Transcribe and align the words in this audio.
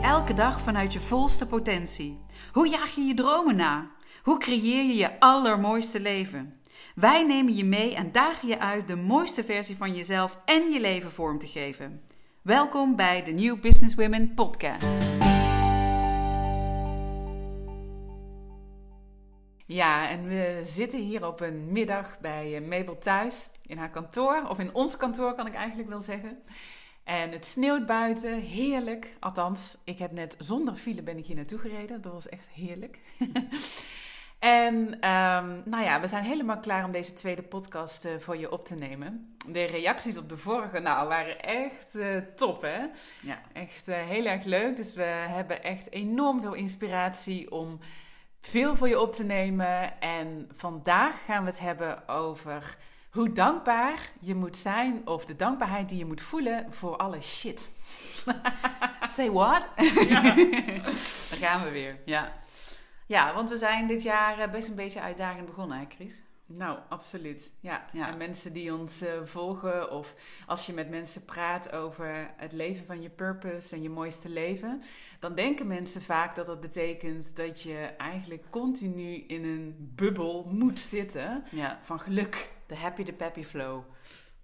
elke 0.00 0.34
dag 0.34 0.60
vanuit 0.60 0.92
je 0.92 1.00
volste 1.00 1.46
potentie? 1.46 2.20
Hoe 2.52 2.68
jaag 2.68 2.94
je 2.94 3.02
je 3.02 3.14
dromen 3.14 3.56
na? 3.56 3.90
Hoe 4.22 4.38
creëer 4.38 4.84
je 4.84 4.94
je 4.94 5.20
allermooiste 5.20 6.00
leven? 6.00 6.60
Wij 6.94 7.22
nemen 7.22 7.56
je 7.56 7.64
mee 7.64 7.94
en 7.94 8.12
dagen 8.12 8.48
je 8.48 8.58
uit 8.58 8.88
de 8.88 8.96
mooiste 8.96 9.44
versie 9.44 9.76
van 9.76 9.94
jezelf 9.94 10.38
en 10.44 10.70
je 10.70 10.80
leven 10.80 11.12
vorm 11.12 11.38
te 11.38 11.46
geven. 11.46 12.02
Welkom 12.42 12.96
bij 12.96 13.24
de 13.24 13.30
New 13.30 13.60
Business 13.60 13.94
Women 13.94 14.34
podcast. 14.34 14.94
Ja, 19.66 20.08
en 20.08 20.28
we 20.28 20.62
zitten 20.64 21.00
hier 21.00 21.26
op 21.26 21.40
een 21.40 21.72
middag 21.72 22.20
bij 22.20 22.56
eh, 22.56 22.68
Mabel 22.68 22.98
thuis 22.98 23.50
in 23.62 23.78
haar 23.78 23.90
kantoor, 23.90 24.42
of 24.48 24.58
in 24.58 24.74
ons 24.74 24.96
kantoor 24.96 25.34
kan 25.34 25.46
ik 25.46 25.54
eigenlijk 25.54 25.88
wel 25.88 26.00
zeggen. 26.00 26.38
En 27.06 27.32
het 27.32 27.46
sneeuwt 27.46 27.86
buiten, 27.86 28.40
heerlijk. 28.40 29.16
Althans, 29.20 29.76
ik 29.84 29.98
heb 29.98 30.12
net 30.12 30.36
zonder 30.38 30.74
file 30.74 31.02
ben 31.02 31.18
ik 31.18 31.26
hier 31.26 31.36
naartoe 31.36 31.58
gereden. 31.58 32.02
Dat 32.02 32.12
was 32.12 32.28
echt 32.28 32.48
heerlijk. 32.48 32.98
en 34.38 35.00
ehm, 35.00 35.60
nou 35.64 35.84
ja, 35.84 36.00
we 36.00 36.06
zijn 36.06 36.24
helemaal 36.24 36.58
klaar 36.58 36.84
om 36.84 36.90
deze 36.90 37.12
tweede 37.12 37.42
podcast 37.42 38.04
uh, 38.04 38.12
voor 38.18 38.36
je 38.36 38.50
op 38.50 38.64
te 38.64 38.74
nemen. 38.74 39.36
De 39.48 39.64
reacties 39.64 40.16
op 40.16 40.28
de 40.28 40.36
vorige 40.36 40.78
nou, 40.78 41.08
waren 41.08 41.40
echt 41.40 41.94
uh, 41.94 42.16
top, 42.36 42.62
hè? 42.62 42.78
Ja. 43.20 43.38
Echt 43.52 43.88
uh, 43.88 43.96
heel 43.96 44.24
erg 44.24 44.44
leuk. 44.44 44.76
Dus 44.76 44.94
we 44.94 45.02
hebben 45.02 45.62
echt 45.62 45.92
enorm 45.92 46.40
veel 46.40 46.54
inspiratie 46.54 47.50
om 47.50 47.78
veel 48.40 48.76
voor 48.76 48.88
je 48.88 49.00
op 49.00 49.12
te 49.12 49.24
nemen. 49.24 50.00
En 50.00 50.48
vandaag 50.52 51.24
gaan 51.24 51.44
we 51.44 51.50
het 51.50 51.60
hebben 51.60 52.08
over 52.08 52.76
hoe 53.16 53.32
dankbaar 53.32 54.10
je 54.20 54.34
moet 54.34 54.56
zijn 54.56 55.06
of 55.06 55.26
de 55.26 55.36
dankbaarheid 55.36 55.88
die 55.88 55.98
je 55.98 56.04
moet 56.04 56.20
voelen 56.20 56.72
voor 56.72 56.96
alle 56.96 57.20
shit. 57.20 57.70
Say 59.16 59.30
what? 59.30 59.68
Ja. 60.08 60.22
Daar 61.30 61.38
gaan 61.38 61.64
we 61.64 61.70
weer. 61.70 61.98
Ja. 62.04 62.32
ja, 63.06 63.34
want 63.34 63.48
we 63.48 63.56
zijn 63.56 63.86
dit 63.86 64.02
jaar 64.02 64.38
eh, 64.38 64.50
best 64.50 64.68
een 64.68 64.74
beetje 64.74 65.00
uitdagend 65.00 65.46
begonnen, 65.46 65.78
hè 65.78 65.84
Chris? 65.88 66.20
Nou, 66.46 66.78
absoluut. 66.88 67.52
Ja. 67.60 67.84
ja. 67.92 68.08
En 68.08 68.16
mensen 68.16 68.52
die 68.52 68.74
ons 68.74 69.02
uh, 69.02 69.08
volgen 69.24 69.90
of 69.90 70.14
als 70.46 70.66
je 70.66 70.72
met 70.72 70.90
mensen 70.90 71.24
praat 71.24 71.72
over 71.72 72.30
het 72.36 72.52
leven 72.52 72.86
van 72.86 73.02
je 73.02 73.10
purpose 73.10 73.74
en 73.74 73.82
je 73.82 73.90
mooiste 73.90 74.28
leven, 74.28 74.82
dan 75.20 75.34
denken 75.34 75.66
mensen 75.66 76.02
vaak 76.02 76.34
dat 76.34 76.46
dat 76.46 76.60
betekent 76.60 77.36
dat 77.36 77.62
je 77.62 77.76
eigenlijk 77.98 78.44
continu 78.50 79.14
in 79.14 79.44
een 79.44 79.92
bubbel 79.94 80.48
moet 80.50 80.78
zitten 80.78 81.44
ja. 81.50 81.78
van 81.82 82.00
geluk. 82.00 82.54
De 82.66 82.76
happy, 82.76 83.04
the 83.04 83.12
peppy 83.12 83.44
flow. 83.44 83.82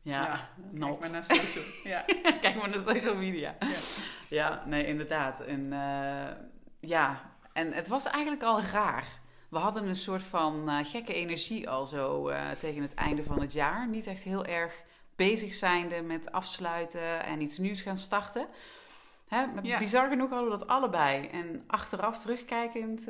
Ja, 0.02 0.22
ja 0.22 0.86
kijk 0.86 1.00
maar 1.00 1.10
naar 1.10 1.24
social, 1.24 1.64
ja. 1.84 2.04
kijk 2.40 2.54
maar 2.54 2.68
naar 2.68 2.80
social 2.86 3.14
media. 3.14 3.56
Ja, 3.60 3.68
ja 4.28 4.62
nee, 4.66 4.86
inderdaad. 4.86 5.40
En 5.40 5.60
uh, 5.60 6.28
ja, 6.80 7.30
en 7.52 7.72
het 7.72 7.88
was 7.88 8.06
eigenlijk 8.06 8.42
al 8.42 8.62
raar 8.62 9.20
we 9.52 9.58
hadden 9.58 9.88
een 9.88 9.96
soort 9.96 10.22
van 10.22 10.68
uh, 10.68 10.78
gekke 10.82 11.14
energie 11.14 11.70
al 11.70 11.86
zo 11.86 12.28
uh, 12.28 12.50
tegen 12.50 12.82
het 12.82 12.94
einde 12.94 13.22
van 13.22 13.40
het 13.40 13.52
jaar. 13.52 13.88
Niet 13.88 14.06
echt 14.06 14.22
heel 14.22 14.44
erg 14.44 14.82
bezig 15.16 15.54
zijnde 15.54 16.02
met 16.02 16.32
afsluiten 16.32 17.24
en 17.24 17.40
iets 17.40 17.58
nieuws 17.58 17.82
gaan 17.82 17.98
starten. 17.98 18.46
Hè, 19.28 19.44
ja. 19.62 19.78
Bizar 19.78 20.08
genoeg 20.08 20.30
hadden 20.30 20.50
we 20.50 20.58
dat 20.58 20.68
allebei. 20.68 21.26
En 21.26 21.62
achteraf 21.66 22.18
terugkijkend, 22.18 23.08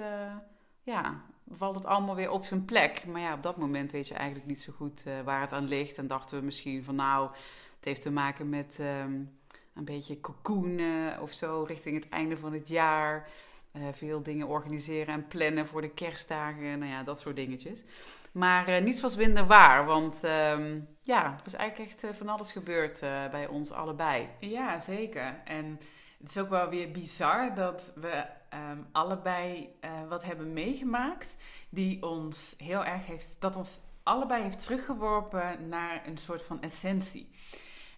ja, 0.82 1.20
valt 1.50 1.74
het 1.74 1.84
allemaal 1.84 2.14
weer 2.14 2.30
op 2.30 2.44
zijn 2.44 2.64
plek. 2.64 3.06
Maar 3.06 3.20
ja, 3.20 3.34
op 3.34 3.42
dat 3.42 3.56
moment 3.56 3.92
weet 3.92 4.08
je 4.08 4.14
eigenlijk 4.14 4.46
niet 4.46 4.62
zo 4.62 4.72
goed 4.72 5.04
waar 5.24 5.40
het 5.40 5.52
aan 5.52 5.68
ligt. 5.68 5.98
En 5.98 6.06
dachten 6.06 6.38
we 6.38 6.44
misschien 6.44 6.84
van 6.84 6.94
nou, 6.94 7.30
het 7.76 7.84
heeft 7.84 8.02
te 8.02 8.10
maken 8.10 8.48
met 8.48 8.78
um, 8.80 9.30
een 9.74 9.84
beetje 9.84 10.20
cocoonen 10.20 11.20
of 11.20 11.32
zo 11.32 11.64
richting 11.68 12.02
het 12.02 12.08
einde 12.08 12.36
van 12.36 12.52
het 12.52 12.68
jaar. 12.68 13.28
Uh, 13.76 13.82
veel 13.92 14.22
dingen 14.22 14.46
organiseren 14.46 15.14
en 15.14 15.26
plannen 15.26 15.66
voor 15.66 15.81
de 15.81 15.91
kerstdagen. 15.91 16.78
Nou 16.78 16.91
ja, 16.91 17.02
dat 17.02 17.20
soort 17.20 17.36
dingetjes. 17.36 17.84
Maar 18.32 18.69
uh, 18.69 18.78
niets 18.81 19.00
was 19.00 19.16
minder 19.16 19.47
waar. 19.47 19.84
Want 19.84 20.25
uh, 20.25 20.58
ja, 21.02 21.25
er 21.25 21.47
is 21.47 21.54
eigenlijk 21.54 21.91
echt 21.91 22.16
van 22.16 22.28
alles 22.28 22.52
gebeurd 22.52 23.00
bij 23.31 23.47
ons 23.47 23.70
allebei. 23.70 24.26
Ja, 24.38 24.78
zeker. 24.78 25.41
En 25.44 25.81
het 26.22 26.31
is 26.31 26.38
ook 26.38 26.49
wel 26.49 26.69
weer 26.69 26.91
bizar 26.91 27.55
dat 27.55 27.93
we 27.94 28.25
um, 28.71 28.87
allebei 28.93 29.75
wat 30.09 30.25
hebben 30.25 30.53
meegemaakt. 30.53 31.37
Die 31.69 32.03
ons 32.03 32.55
heel 32.59 32.84
erg 32.84 33.06
heeft, 33.06 33.37
dat 33.38 33.56
ons 33.56 33.81
allebei 34.03 34.43
heeft 34.43 34.61
teruggeworpen 34.62 35.69
naar 35.69 36.06
een 36.06 36.16
soort 36.16 36.43
van 36.43 36.62
essentie. 36.62 37.31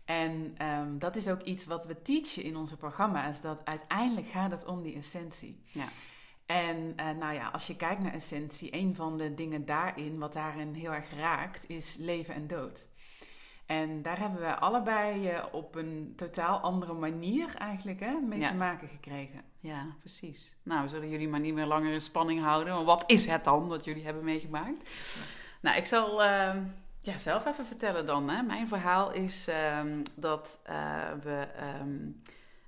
En 0.05 0.55
um, 0.67 0.99
dat 0.99 1.17
is 1.17 1.29
ook 1.29 1.43
iets 1.43 1.67
wat 1.67 1.87
we 1.87 2.03
teachen 2.03 2.43
in 2.43 2.57
onze 2.57 2.77
programma's. 2.77 3.41
Dat 3.41 3.65
uiteindelijk 3.65 4.27
gaat 4.27 4.51
het 4.51 4.67
om 4.67 4.83
die 4.83 4.97
essentie. 4.97 5.63
Ja. 5.73 5.89
En 6.47 6.77
uh, 6.97 7.11
nou 7.11 7.35
ja, 7.35 7.49
als 7.49 7.67
je 7.67 7.77
kijkt 7.77 8.03
naar 8.03 8.13
essentie, 8.13 8.75
een 8.75 8.95
van 8.95 9.19
de 9.19 9.35
dingen 9.35 9.65
daarin, 9.65 10.19
wat 10.19 10.33
daarin 10.33 10.75
heel 10.75 10.93
erg 10.93 11.15
raakt, 11.15 11.69
is 11.69 11.97
leven 11.97 12.35
en 12.35 12.47
dood. 12.47 12.87
En 13.67 14.03
daar 14.03 14.19
hebben 14.19 14.41
we 14.41 14.55
allebei 14.55 15.33
uh, 15.33 15.45
op 15.53 15.75
een 15.75 16.13
totaal 16.17 16.59
andere 16.59 16.93
manier 16.93 17.55
eigenlijk 17.55 18.01
hè, 18.01 18.13
mee 18.13 18.39
ja. 18.39 18.49
te 18.49 18.55
maken 18.55 18.89
gekregen. 18.89 19.43
Ja, 19.61 19.87
precies. 19.99 20.57
Nou, 20.63 20.83
we 20.83 20.89
zullen 20.89 21.09
jullie 21.09 21.29
maar 21.29 21.41
niet 21.41 21.55
meer 21.55 21.67
langer 21.67 21.93
in 21.93 22.01
spanning 22.01 22.41
houden. 22.41 22.75
Maar 22.75 22.85
wat 22.85 23.05
is 23.07 23.27
het 23.27 23.45
dan 23.45 23.69
wat 23.69 23.85
jullie 23.85 24.05
hebben 24.05 24.25
meegemaakt? 24.25 24.91
Nou, 25.61 25.77
ik 25.77 25.87
zal... 25.87 26.25
Uh, 26.25 26.55
ja, 27.05 27.19
zelf 27.19 27.47
even 27.47 27.67
vertellen 27.67 28.07
dan. 28.07 28.29
Hè. 28.31 28.43
Mijn 28.43 28.69
verhaal 28.69 29.13
is 29.13 29.49
um, 29.79 30.03
dat 30.15 30.61
uh, 30.71 31.13
we, 31.23 31.47
um, 31.81 32.23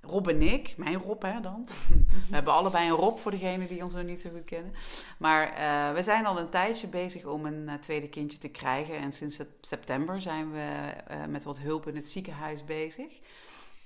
Rob 0.07 0.27
en 0.27 0.41
ik, 0.41 0.73
mijn 0.77 0.97
Rob 0.97 1.21
hè 1.23 1.41
dan. 1.41 1.67
we 2.29 2.35
hebben 2.35 2.53
allebei 2.53 2.89
een 2.89 2.95
Rob 2.95 3.17
voor 3.17 3.31
degenen 3.31 3.67
die 3.67 3.83
ons 3.83 3.93
nog 3.93 4.03
niet 4.03 4.21
zo 4.21 4.29
goed 4.29 4.43
kennen. 4.45 4.73
Maar 5.17 5.49
uh, 5.49 5.93
we 5.95 6.01
zijn 6.01 6.25
al 6.25 6.39
een 6.39 6.49
tijdje 6.49 6.87
bezig 6.87 7.25
om 7.25 7.45
een 7.45 7.63
uh, 7.67 7.73
tweede 7.73 8.09
kindje 8.09 8.37
te 8.37 8.49
krijgen. 8.49 8.97
En 8.97 9.11
sinds 9.11 9.41
september 9.61 10.21
zijn 10.21 10.51
we 10.51 10.93
met 11.27 11.43
wat 11.43 11.59
hulp 11.59 11.87
in 11.87 11.95
het 11.95 12.09
ziekenhuis 12.09 12.63
bezig. 12.65 13.19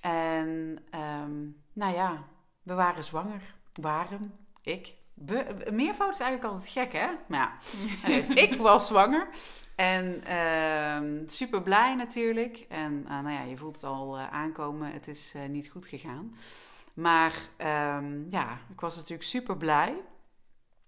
En 0.02 0.78
um, 1.24 1.62
nou 1.74 1.94
ja, 1.94 2.24
we 2.64 2.74
waren 2.74 3.04
zwanger. 3.04 3.56
Waren, 3.82 4.34
ik. 4.62 4.94
Be 5.26 5.68
meervoud 5.72 6.14
is 6.14 6.20
eigenlijk 6.20 6.54
altijd 6.54 6.72
gek, 6.72 6.92
hè? 6.94 7.08
Maar 7.28 7.58
ja, 8.02 8.08
dus 8.16 8.28
ik 8.28 8.56
was 8.56 8.88
zwanger. 8.88 9.28
En 9.76 10.24
uh, 10.30 11.28
super 11.28 11.62
blij 11.62 11.96
natuurlijk. 11.96 12.66
En 12.70 13.06
uh, 13.08 13.10
nou 13.10 13.32
ja, 13.32 13.42
je 13.42 13.58
voelt 13.58 13.76
het 13.76 13.84
al 13.84 14.18
uh, 14.18 14.34
aankomen. 14.34 14.92
Het 14.92 15.08
is 15.08 15.34
uh, 15.36 15.46
niet 15.46 15.70
goed 15.70 15.86
gegaan. 15.86 16.36
Maar 16.94 17.34
um, 17.98 18.28
ja, 18.30 18.60
ik 18.70 18.80
was 18.80 18.96
natuurlijk 18.96 19.28
super 19.28 19.58
blij. 19.58 19.96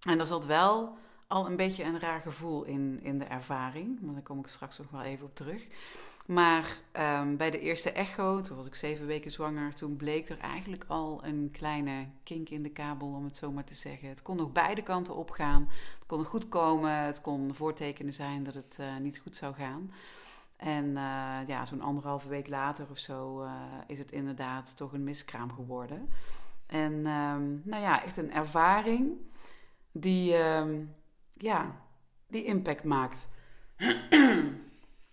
En 0.07 0.19
er 0.19 0.25
zat 0.25 0.45
wel 0.45 0.97
al 1.33 1.45
een 1.45 1.55
beetje 1.55 1.83
een 1.83 1.99
raar 1.99 2.21
gevoel 2.21 2.63
in, 2.63 2.99
in 3.03 3.19
de 3.19 3.25
ervaring. 3.25 4.01
Maar 4.01 4.13
daar 4.13 4.23
kom 4.23 4.39
ik 4.39 4.47
straks 4.47 4.77
nog 4.77 4.89
wel 4.89 5.01
even 5.01 5.25
op 5.25 5.35
terug. 5.35 5.67
Maar 6.25 6.77
um, 7.21 7.37
bij 7.37 7.51
de 7.51 7.59
eerste 7.59 7.91
echo, 7.91 8.41
toen 8.41 8.55
was 8.55 8.65
ik 8.65 8.75
zeven 8.75 9.05
weken 9.05 9.31
zwanger, 9.31 9.73
toen 9.73 9.95
bleek 9.95 10.29
er 10.29 10.39
eigenlijk 10.39 10.85
al 10.87 11.23
een 11.23 11.49
kleine 11.51 12.07
kink 12.23 12.49
in 12.49 12.63
de 12.63 12.69
kabel, 12.69 13.07
om 13.07 13.23
het 13.23 13.37
zo 13.37 13.51
maar 13.51 13.63
te 13.63 13.73
zeggen. 13.73 14.09
Het 14.09 14.21
kon 14.21 14.37
nog 14.37 14.51
beide 14.51 14.83
kanten 14.83 15.15
opgaan. 15.15 15.67
Het 15.69 16.05
kon 16.07 16.25
goed 16.25 16.49
komen, 16.49 16.97
het 16.97 17.21
kon 17.21 17.55
voortekenen 17.55 18.13
zijn 18.13 18.43
dat 18.43 18.53
het 18.53 18.77
uh, 18.79 18.97
niet 18.97 19.19
goed 19.19 19.35
zou 19.35 19.53
gaan. 19.53 19.91
En 20.57 20.85
uh, 20.85 21.37
ja, 21.47 21.65
zo'n 21.65 21.81
anderhalve 21.81 22.27
week 22.27 22.47
later 22.47 22.87
of 22.91 22.97
zo 22.97 23.43
uh, 23.43 23.51
is 23.87 23.97
het 23.97 24.11
inderdaad 24.11 24.77
toch 24.77 24.93
een 24.93 25.03
miskraam 25.03 25.51
geworden. 25.51 26.09
En 26.65 26.93
um, 26.93 27.61
nou 27.63 27.81
ja, 27.81 28.03
echt 28.03 28.17
een 28.17 28.33
ervaring 28.33 29.11
die, 29.91 30.37
um, 30.37 30.93
ja, 31.37 31.81
die 32.27 32.43
impact 32.43 32.83
maakt. 32.83 33.29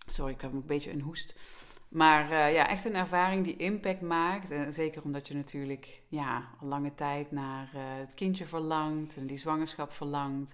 Sorry, 0.07 0.33
ik 0.33 0.41
heb 0.41 0.53
een 0.53 0.65
beetje 0.65 0.91
een 0.91 1.01
hoest. 1.01 1.35
Maar 1.91 2.31
uh, 2.31 2.53
ja, 2.53 2.67
echt 2.67 2.85
een 2.85 2.95
ervaring 2.95 3.43
die 3.43 3.55
impact 3.55 4.01
maakt. 4.01 4.51
En 4.51 4.73
zeker 4.73 5.03
omdat 5.03 5.27
je 5.27 5.33
natuurlijk 5.33 6.01
ja, 6.07 6.49
al 6.61 6.67
lange 6.67 6.95
tijd 6.95 7.31
naar 7.31 7.71
uh, 7.75 7.81
het 7.99 8.13
kindje 8.13 8.45
verlangt 8.45 9.15
en 9.15 9.27
die 9.27 9.37
zwangerschap 9.37 9.91
verlangt. 9.91 10.53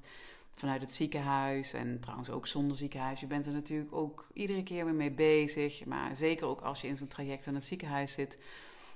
Vanuit 0.56 0.82
het 0.82 0.94
ziekenhuis 0.94 1.74
en 1.74 2.00
trouwens 2.00 2.30
ook 2.30 2.48
zonder 2.48 2.78
ziekenhuis. 2.78 3.20
Je 3.20 3.28
bent 3.28 3.46
er 3.46 3.52
natuurlijk 3.52 3.94
ook 3.94 4.28
iedere 4.34 4.64
keer 4.64 4.86
weer 4.86 4.94
mee 4.94 5.12
bezig. 5.12 5.86
Maar 5.86 6.16
zeker 6.16 6.48
ook 6.48 6.62
als 6.62 6.82
je 6.82 6.88
in 6.88 6.98
zo'n 6.98 7.08
traject 7.08 7.48
aan 7.48 7.56
het 7.56 7.66
ziekenhuis 7.66 8.14
zit. 8.14 8.38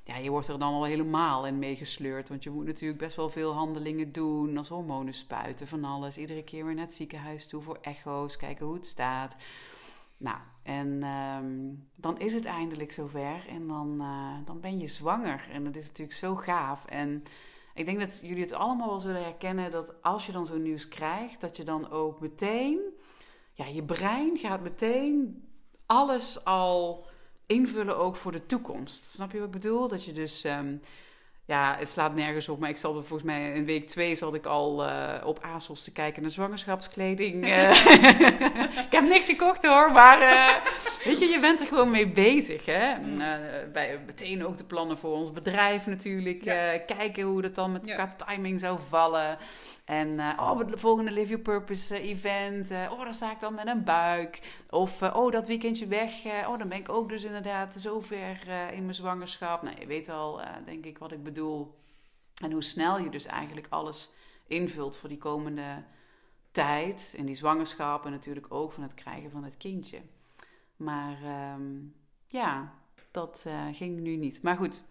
Ja, 0.03 0.17
je 0.17 0.29
wordt 0.29 0.47
er 0.47 0.59
dan 0.59 0.73
al 0.73 0.83
helemaal 0.83 1.45
in 1.47 1.59
meegesleurd. 1.59 2.29
Want 2.29 2.43
je 2.43 2.49
moet 2.49 2.65
natuurlijk 2.65 2.99
best 2.99 3.15
wel 3.15 3.29
veel 3.29 3.53
handelingen 3.53 4.11
doen. 4.11 4.57
Als 4.57 4.69
hormonen 4.69 5.13
spuiten, 5.13 5.67
van 5.67 5.83
alles. 5.83 6.17
Iedere 6.17 6.43
keer 6.43 6.65
weer 6.65 6.75
naar 6.75 6.85
het 6.85 6.95
ziekenhuis 6.95 7.47
toe 7.47 7.61
voor 7.61 7.77
echo's. 7.81 8.37
Kijken 8.37 8.65
hoe 8.65 8.75
het 8.75 8.87
staat. 8.87 9.35
Nou, 10.17 10.37
en 10.63 11.03
um, 11.03 11.89
dan 11.95 12.19
is 12.19 12.33
het 12.33 12.45
eindelijk 12.45 12.91
zover 12.91 13.47
en 13.47 13.67
dan, 13.67 13.97
uh, 14.01 14.35
dan 14.45 14.59
ben 14.59 14.79
je 14.79 14.87
zwanger. 14.87 15.47
En 15.51 15.63
dat 15.63 15.75
is 15.75 15.87
natuurlijk 15.87 16.17
zo 16.17 16.35
gaaf. 16.35 16.85
En 16.85 17.23
ik 17.73 17.85
denk 17.85 17.99
dat 17.99 18.19
jullie 18.23 18.43
het 18.43 18.53
allemaal 18.53 18.87
wel 18.87 18.99
zullen 18.99 19.23
herkennen 19.23 19.71
dat 19.71 20.01
als 20.01 20.25
je 20.25 20.31
dan 20.31 20.45
zo'n 20.45 20.61
nieuws 20.61 20.87
krijgt, 20.87 21.41
dat 21.41 21.57
je 21.57 21.63
dan 21.63 21.89
ook 21.89 22.19
meteen, 22.19 22.79
ja, 23.53 23.65
je 23.65 23.83
brein 23.83 24.37
gaat 24.37 24.61
meteen 24.61 25.43
alles 25.85 26.45
al 26.45 27.05
invullen 27.51 27.97
ook 27.97 28.15
voor 28.15 28.31
de 28.31 28.45
toekomst. 28.45 29.03
Snap 29.03 29.31
je 29.31 29.37
wat 29.37 29.47
ik 29.47 29.53
bedoel? 29.53 29.87
Dat 29.87 30.05
je 30.05 30.11
dus 30.11 30.43
um, 30.43 30.79
ja, 31.45 31.75
het 31.79 31.89
slaat 31.89 32.15
nergens 32.15 32.49
op. 32.49 32.59
Maar 32.59 32.69
ik 32.69 32.77
zat 32.77 32.95
er 32.95 33.03
volgens 33.03 33.29
mij 33.29 33.53
in 33.53 33.65
week 33.65 33.87
twee 33.87 34.15
zat 34.15 34.33
ik 34.33 34.45
al 34.45 34.85
uh, 34.85 35.13
op 35.23 35.39
ASOS 35.41 35.83
te 35.83 35.91
kijken 35.91 36.21
naar 36.21 36.31
zwangerschapskleding. 36.31 37.45
ik 38.87 38.91
heb 38.91 39.03
niks 39.03 39.25
gekocht 39.25 39.65
hoor, 39.65 39.91
maar 39.91 40.19
weet 41.03 41.19
je, 41.19 41.25
je 41.25 41.39
bent 41.39 41.61
er 41.61 41.67
gewoon 41.67 41.91
mee 41.91 42.11
bezig. 42.11 42.65
Hè? 42.65 42.95
Mm. 42.95 43.17
bij, 43.71 43.99
meteen 44.05 44.45
ook 44.45 44.57
de 44.57 44.63
plannen 44.63 44.97
voor 44.97 45.11
ons 45.11 45.31
bedrijf 45.31 45.85
natuurlijk. 45.85 46.41
kijken 46.85 47.23
hoe 47.23 47.41
dat 47.41 47.55
dan 47.55 47.71
met 47.71 47.89
elkaar 47.89 48.15
timing 48.17 48.59
zou 48.59 48.79
vallen. 48.87 49.37
En 49.85 50.09
uh, 50.09 50.37
oh, 50.39 50.59
het 50.59 50.79
volgende 50.79 51.11
Live 51.11 51.27
Your 51.27 51.43
Purpose 51.43 52.01
event. 52.01 52.71
Oh, 52.71 53.03
dan 53.03 53.13
sta 53.13 53.31
ik 53.31 53.39
dan 53.39 53.53
met 53.53 53.67
een 53.67 53.83
buik. 53.83 54.39
Of 54.69 55.01
oh, 55.01 55.31
dat 55.31 55.47
weekendje 55.47 55.87
weg. 55.87 56.25
oh, 56.25 56.57
dan 56.57 56.67
ben 56.67 56.77
ik 56.77 56.89
ook 56.89 57.09
dus 57.09 57.23
inderdaad 57.23 57.75
zo 57.75 57.99
ver 57.99 58.37
in 58.73 58.83
mijn 58.83 58.95
zwangerschap. 58.95 59.61
Nou, 59.61 59.75
je 59.79 59.85
weet 59.85 60.09
al, 60.09 60.41
denk 60.65 60.85
ik, 60.85 60.97
wat 60.97 61.11
ik 61.11 61.23
bedoel. 61.23 61.79
En 62.43 62.51
hoe 62.51 62.63
snel 62.63 62.99
je 62.99 63.09
dus 63.09 63.25
eigenlijk 63.25 63.67
alles 63.69 64.11
invult 64.47 64.97
voor 64.97 65.09
die 65.09 65.17
komende 65.17 65.83
tijd. 66.51 67.13
In 67.17 67.25
die 67.25 67.35
zwangerschap 67.35 68.05
en 68.05 68.11
natuurlijk 68.11 68.47
ook 68.49 68.71
van 68.71 68.83
het 68.83 68.93
krijgen 68.93 69.31
van 69.31 69.43
het 69.43 69.57
kindje. 69.57 70.01
Maar 70.83 71.17
um, 71.53 71.95
ja, 72.27 72.73
dat 73.11 73.45
ging 73.71 73.99
nu 73.99 74.15
niet. 74.15 74.41
Maar 74.41 74.57
goed. 74.57 74.83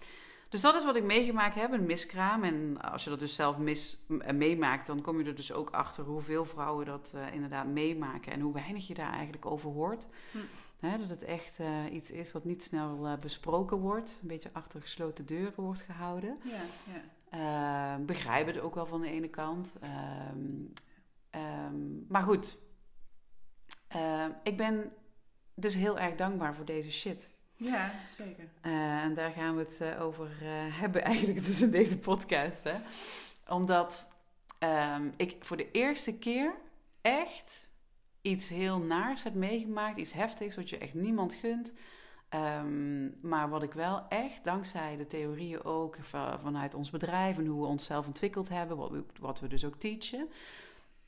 Dus 0.51 0.61
dat 0.61 0.75
is 0.75 0.85
wat 0.85 0.97
ik 0.97 1.05
meegemaakt 1.05 1.55
heb, 1.55 1.73
een 1.73 1.87
miskraam. 1.87 2.45
En 2.45 2.81
als 2.81 3.05
je 3.05 3.11
dat 3.11 3.19
dus 3.19 3.35
zelf 3.35 3.57
mis, 3.57 3.99
eh, 4.21 4.35
meemaakt, 4.35 4.87
dan 4.87 5.01
kom 5.01 5.19
je 5.19 5.25
er 5.25 5.35
dus 5.35 5.53
ook 5.53 5.71
achter 5.71 6.05
hoeveel 6.05 6.45
vrouwen 6.45 6.87
dat 6.87 7.13
uh, 7.17 7.35
inderdaad 7.35 7.67
meemaken. 7.67 8.33
En 8.33 8.41
hoe 8.41 8.53
weinig 8.53 8.87
je 8.87 8.95
daar 8.95 9.13
eigenlijk 9.13 9.47
over 9.47 9.71
hoort. 9.71 10.07
Hm. 10.81 10.99
dat 10.99 11.09
het 11.09 11.23
echt 11.23 11.59
uh, 11.59 11.93
iets 11.93 12.11
is 12.11 12.33
wat 12.33 12.45
niet 12.45 12.63
snel 12.63 13.07
uh, 13.07 13.17
besproken 13.17 13.77
wordt. 13.77 14.19
Een 14.23 14.29
beetje 14.29 14.51
achter 14.53 14.81
gesloten 14.81 15.27
deuren 15.27 15.63
wordt 15.65 15.81
gehouden. 15.81 16.39
Ja, 16.45 16.63
ja. 17.31 17.99
begrijp 17.99 18.47
het 18.47 18.61
ook 18.61 18.75
wel 18.75 18.87
van 18.87 19.01
de 19.01 19.11
ene 19.11 19.29
kant. 19.29 19.77
Um, 20.33 20.73
maar 22.09 22.23
goed, 22.23 22.59
ik 24.43 24.57
ben 24.57 24.93
dus 25.61 25.75
heel 25.75 25.99
erg 25.99 26.15
dankbaar 26.15 26.55
voor 26.55 26.65
deze 26.65 26.93
shit. 26.93 27.29
Ja, 27.57 27.91
zeker. 28.09 28.49
Uh, 28.63 29.03
en 29.03 29.15
daar 29.15 29.31
gaan 29.31 29.57
we 29.57 29.63
het 29.63 29.79
uh, 29.83 30.03
over 30.03 30.27
uh, 30.43 30.49
hebben 30.81 31.05
eigenlijk 31.13 31.47
dus 31.47 31.61
in 31.61 31.71
deze 31.71 31.99
podcast. 31.99 32.65
Hè? 32.65 32.77
Omdat 33.49 34.11
um, 34.97 35.13
ik 35.17 35.37
voor 35.41 35.57
de 35.57 35.71
eerste 35.71 36.19
keer 36.19 36.55
echt 37.01 37.71
iets 38.23 38.49
heel 38.49 38.79
naars 38.79 39.23
heb 39.25 39.35
meegemaakt. 39.35 39.99
Iets 39.99 40.13
heftigs 40.13 40.57
wat 40.57 40.71
je 40.71 40.79
echt 40.79 40.95
niemand 40.95 41.35
gunt. 41.35 41.75
Um, 42.35 43.19
maar 43.23 43.49
wat 43.49 43.63
ik 43.63 43.73
wel 43.73 44.09
echt, 44.09 44.45
dankzij 44.45 44.97
de 44.97 45.07
theorieën 45.07 45.65
ook 45.65 45.99
vanuit 46.43 46.75
ons 46.75 46.91
bedrijf 46.91 47.39
en 47.39 47.47
hoe 47.47 47.61
we 47.61 47.67
onszelf 47.67 48.07
ontwikkeld 48.07 48.49
hebben, 48.49 48.77
wat 48.77 48.91
we, 48.91 49.05
wat 49.21 49.41
we 49.41 49.49
dus 49.49 49.65
ook 49.65 49.77
teachen, 49.77 50.29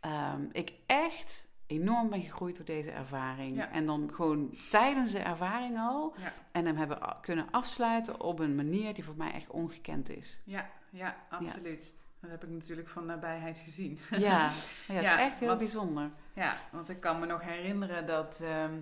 um, 0.01 0.49
ik 0.53 0.73
echt 0.87 1.47
enorm 1.73 2.11
ben 2.11 2.23
gegroeid 2.23 2.57
door 2.57 2.65
deze 2.65 2.91
ervaring. 2.91 3.63
En 3.63 3.87
dan 3.87 4.11
gewoon 4.13 4.55
tijdens 4.71 5.13
de 5.13 5.19
ervaring 5.19 5.79
al. 5.79 6.15
Ja. 6.19 6.33
En 6.53 6.67
hem 6.67 6.77
hebben 6.77 7.17
kunnen 7.21 7.47
afsluiten 7.51 8.21
op 8.21 8.39
een 8.39 8.55
manier 8.55 8.95
die 8.95 9.05
voor 9.05 9.17
mij 9.17 9.33
echt 9.33 9.51
ongekend 9.51 10.11
is. 10.11 10.41
Ja, 10.45 10.71
ja 10.91 11.17
absoluut. 11.29 11.93
Dat 12.21 12.31
heb 12.31 12.45
ik 12.45 12.51
natuurlijk 12.51 12.89
van 12.89 13.07
nabijheid 13.07 13.59
gezien. 13.59 13.99
Ja, 14.11 14.19
ja, 14.19 14.45
het 14.95 15.03
is 15.03 15.09
echt 15.09 15.39
heel 15.39 15.57
bijzonder. 15.57 16.11
Ja, 16.35 16.55
want 16.73 16.89
ik 16.89 17.01
kan 17.01 17.21
me 17.21 17.27
nog 17.27 17.43
herinneren 17.43 18.07
dat 18.07 18.41
ehm, 18.43 18.81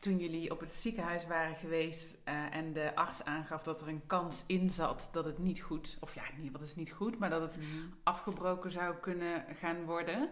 toen 0.00 0.18
jullie 0.18 0.50
op 0.50 0.60
het 0.60 0.74
ziekenhuis 0.74 1.26
waren 1.26 1.56
geweest 1.56 2.16
uh, 2.28 2.54
en 2.54 2.72
de 2.72 2.94
arts 2.94 3.24
aangaf 3.24 3.62
dat 3.62 3.80
er 3.80 3.88
een 3.88 4.06
kans 4.06 4.44
in 4.46 4.70
zat 4.70 5.08
dat 5.12 5.24
het 5.24 5.38
niet 5.38 5.60
goed, 5.60 5.96
of 6.00 6.14
ja, 6.14 6.22
niet, 6.36 6.52
wat 6.52 6.60
is 6.60 6.74
niet 6.74 6.92
goed, 6.92 7.18
maar 7.18 7.30
dat 7.30 7.40
het 7.40 7.56
mhm. 7.56 7.66
afgebroken 8.02 8.70
zou 8.70 8.96
kunnen 8.96 9.44
gaan 9.60 9.84
worden. 9.84 10.28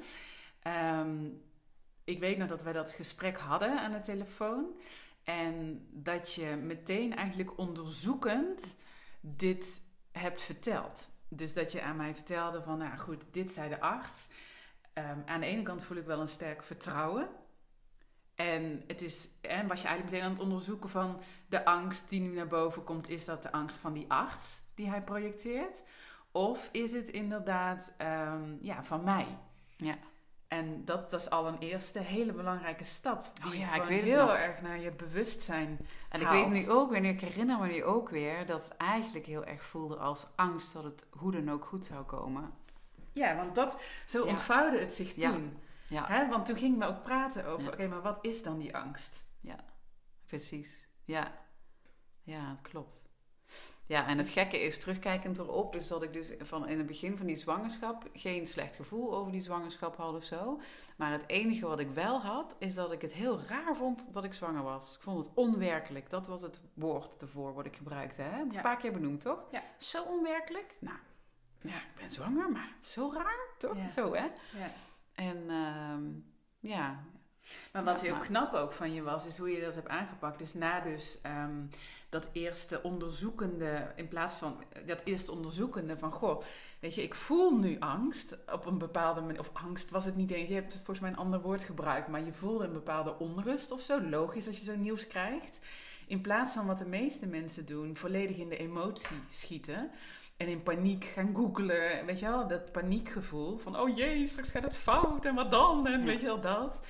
Um, 0.98 1.42
ik 2.04 2.20
weet 2.20 2.38
nog 2.38 2.48
dat 2.48 2.62
wij 2.62 2.72
dat 2.72 2.92
gesprek 2.92 3.38
hadden 3.38 3.80
aan 3.80 3.92
de 3.92 4.00
telefoon. 4.00 4.66
En 5.24 5.86
dat 5.90 6.34
je 6.34 6.46
meteen 6.46 7.16
eigenlijk 7.16 7.58
onderzoekend 7.58 8.76
dit 9.20 9.82
hebt 10.12 10.40
verteld. 10.40 11.10
Dus 11.28 11.54
dat 11.54 11.72
je 11.72 11.82
aan 11.82 11.96
mij 11.96 12.14
vertelde 12.14 12.62
van, 12.62 12.78
nou 12.78 12.98
goed, 12.98 13.22
dit 13.30 13.52
zei 13.52 13.68
de 13.68 13.80
arts. 13.80 14.28
Um, 14.94 15.22
aan 15.26 15.40
de 15.40 15.46
ene 15.46 15.62
kant 15.62 15.84
voel 15.84 15.96
ik 15.96 16.06
wel 16.06 16.20
een 16.20 16.28
sterk 16.28 16.62
vertrouwen. 16.62 17.28
En, 18.34 18.82
het 18.86 19.02
is, 19.02 19.28
en 19.40 19.66
was 19.66 19.80
je 19.80 19.86
eigenlijk 19.86 20.04
meteen 20.04 20.22
aan 20.22 20.34
het 20.34 20.42
onderzoeken 20.42 20.90
van 20.90 21.20
de 21.48 21.64
angst 21.64 22.08
die 22.08 22.20
nu 22.20 22.34
naar 22.34 22.46
boven 22.46 22.84
komt. 22.84 23.08
Is 23.08 23.24
dat 23.24 23.42
de 23.42 23.52
angst 23.52 23.76
van 23.76 23.92
die 23.92 24.10
arts 24.10 24.60
die 24.74 24.88
hij 24.88 25.02
projecteert? 25.02 25.82
Of 26.32 26.68
is 26.72 26.92
het 26.92 27.08
inderdaad 27.08 27.92
um, 27.98 28.58
ja, 28.60 28.84
van 28.84 29.04
mij? 29.04 29.38
Ja. 29.76 29.98
En 30.48 30.84
dat, 30.84 31.10
dat 31.10 31.20
is 31.20 31.30
al 31.30 31.46
een 31.46 31.58
eerste 31.58 31.98
hele 31.98 32.32
belangrijke 32.32 32.84
stap. 32.84 33.30
Die 33.34 33.52
oh 33.52 33.58
ja, 33.58 33.74
ik 33.74 33.82
weet 33.82 34.02
heel 34.02 34.36
erg 34.36 34.62
naar 34.62 34.78
je 34.78 34.90
bewustzijn 34.90 35.86
En 36.08 36.20
ik 36.20 36.28
weet 36.28 36.48
nu 36.48 36.70
ook, 36.70 36.92
en 36.92 37.04
ik 37.04 37.20
herinner 37.20 37.58
me 37.58 37.66
nu 37.66 37.84
ook 37.84 38.08
weer, 38.08 38.46
dat 38.46 38.64
het 38.64 38.76
eigenlijk 38.76 39.26
heel 39.26 39.44
erg 39.44 39.62
voelde 39.62 39.96
als 39.96 40.26
angst 40.34 40.72
dat 40.72 40.84
het 40.84 41.06
hoe 41.10 41.32
dan 41.32 41.50
ook 41.50 41.64
goed 41.64 41.86
zou 41.86 42.04
komen. 42.04 42.52
Ja, 43.12 43.36
want 43.36 43.54
dat, 43.54 43.80
zo 44.06 44.24
ontvouwde 44.24 44.78
het 44.78 44.92
zich 44.92 45.14
toen. 45.14 45.58
Ja. 45.88 46.06
Hè? 46.06 46.28
Want 46.28 46.46
toen 46.46 46.56
gingen 46.56 46.78
we 46.78 46.86
ook 46.86 47.02
praten 47.02 47.46
over, 47.46 47.72
oké, 47.72 47.86
maar 47.86 48.02
wat 48.02 48.18
is 48.20 48.42
dan 48.42 48.58
die 48.58 48.76
angst? 48.76 49.24
Ja, 49.40 49.64
precies. 50.26 50.88
Ja, 51.04 51.32
ja, 52.22 52.48
het 52.48 52.70
klopt. 52.70 53.02
Ja, 53.86 54.06
en 54.06 54.18
het 54.18 54.28
gekke 54.28 54.60
is, 54.60 54.78
terugkijkend 54.78 55.38
erop, 55.38 55.74
is 55.74 55.88
dat 55.88 56.02
ik 56.02 56.12
dus 56.12 56.32
van 56.40 56.68
in 56.68 56.78
het 56.78 56.86
begin 56.86 57.16
van 57.16 57.26
die 57.26 57.36
zwangerschap 57.36 58.08
geen 58.12 58.46
slecht 58.46 58.76
gevoel 58.76 59.16
over 59.16 59.32
die 59.32 59.40
zwangerschap 59.40 59.96
had 59.96 60.14
of 60.14 60.24
zo. 60.24 60.60
Maar 60.96 61.12
het 61.12 61.24
enige 61.26 61.66
wat 61.66 61.78
ik 61.78 61.90
wel 61.90 62.20
had, 62.20 62.56
is 62.58 62.74
dat 62.74 62.92
ik 62.92 63.02
het 63.02 63.12
heel 63.12 63.40
raar 63.40 63.76
vond 63.76 64.12
dat 64.12 64.24
ik 64.24 64.32
zwanger 64.32 64.62
was. 64.62 64.94
Ik 64.94 65.00
vond 65.00 65.26
het 65.26 65.34
onwerkelijk. 65.34 66.10
Dat 66.10 66.26
was 66.26 66.40
het 66.40 66.60
woord 66.74 67.22
ervoor 67.22 67.54
wat 67.54 67.66
ik 67.66 67.76
gebruikte. 67.76 68.22
Hè? 68.22 68.40
Een 68.40 68.60
paar 68.62 68.76
keer 68.76 68.92
benoemd, 68.92 69.20
toch? 69.20 69.44
Ja. 69.50 69.62
Zo 69.78 70.02
onwerkelijk. 70.02 70.74
Nou, 70.78 70.98
ja, 71.60 71.76
ik 71.76 71.94
ben 72.00 72.10
zwanger, 72.10 72.50
maar 72.50 72.76
zo 72.80 73.12
raar, 73.14 73.48
toch? 73.58 73.90
Zo, 73.90 74.14
hè? 74.14 74.24
Ja. 74.58 74.70
En 75.14 75.36
uh, 75.46 76.70
ja, 76.70 77.04
maar 77.72 77.84
wat 77.84 78.00
heel 78.00 78.16
knap 78.16 78.54
ook 78.54 78.72
van 78.72 78.94
je 78.94 79.02
was, 79.02 79.26
is 79.26 79.38
hoe 79.38 79.50
je 79.50 79.60
dat 79.60 79.74
hebt 79.74 79.88
aangepakt. 79.88 80.38
Dus 80.38 80.54
na 80.54 80.80
dus 80.80 81.18
um, 81.26 81.70
dat 82.08 82.28
eerste 82.32 82.82
onderzoekende, 82.82 83.92
in 83.96 84.08
plaats 84.08 84.34
van 84.34 84.56
dat 84.86 85.00
eerste 85.04 85.32
onderzoekende 85.32 85.96
van, 85.96 86.12
goh, 86.12 86.42
weet 86.80 86.94
je, 86.94 87.02
ik 87.02 87.14
voel 87.14 87.58
nu 87.58 87.76
angst 87.78 88.36
op 88.52 88.66
een 88.66 88.78
bepaalde 88.78 89.20
manier, 89.20 89.40
of 89.40 89.50
angst 89.52 89.90
was 89.90 90.04
het 90.04 90.16
niet 90.16 90.30
eens, 90.30 90.48
je 90.48 90.54
hebt 90.54 90.74
volgens 90.74 91.00
mij 91.00 91.10
een 91.10 91.16
ander 91.16 91.40
woord 91.40 91.62
gebruikt, 91.62 92.08
maar 92.08 92.24
je 92.24 92.32
voelde 92.32 92.64
een 92.64 92.72
bepaalde 92.72 93.18
onrust 93.18 93.70
of 93.70 93.80
zo, 93.80 94.00
logisch 94.02 94.46
als 94.46 94.58
je 94.58 94.64
zo 94.64 94.76
nieuws 94.76 95.06
krijgt. 95.06 95.58
In 96.06 96.20
plaats 96.20 96.52
van 96.52 96.66
wat 96.66 96.78
de 96.78 96.86
meeste 96.86 97.26
mensen 97.26 97.66
doen, 97.66 97.96
volledig 97.96 98.36
in 98.36 98.48
de 98.48 98.56
emotie 98.56 99.16
schieten. 99.30 99.90
En 100.36 100.48
in 100.48 100.62
paniek 100.62 101.04
gaan 101.04 101.34
googlen, 101.34 102.06
weet 102.06 102.18
je 102.18 102.26
wel, 102.26 102.48
dat 102.48 102.72
paniekgevoel 102.72 103.56
van, 103.56 103.80
oh 103.80 103.96
jee, 103.96 104.26
straks 104.26 104.50
gaat 104.50 104.62
het 104.62 104.76
fout 104.76 105.24
en 105.24 105.34
wat 105.34 105.50
dan? 105.50 105.86
En 105.86 106.04
weet 106.04 106.20
je 106.20 106.26
wel, 106.26 106.40
dat. 106.40 106.86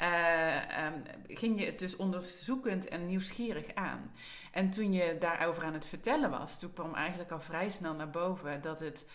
Uh, 0.00 0.92
ging 1.26 1.58
je 1.60 1.66
het 1.66 1.78
dus 1.78 1.96
onderzoekend 1.96 2.88
en 2.88 3.06
nieuwsgierig 3.06 3.74
aan. 3.74 4.12
En 4.52 4.70
toen 4.70 4.92
je 4.92 5.16
daarover 5.18 5.64
aan 5.64 5.72
het 5.72 5.86
vertellen 5.86 6.30
was, 6.30 6.58
toen 6.58 6.72
kwam 6.72 6.94
eigenlijk 6.94 7.30
al 7.30 7.40
vrij 7.40 7.68
snel 7.68 7.94
naar 7.94 8.10
boven 8.10 8.62
dat 8.62 8.80
het, 8.80 9.06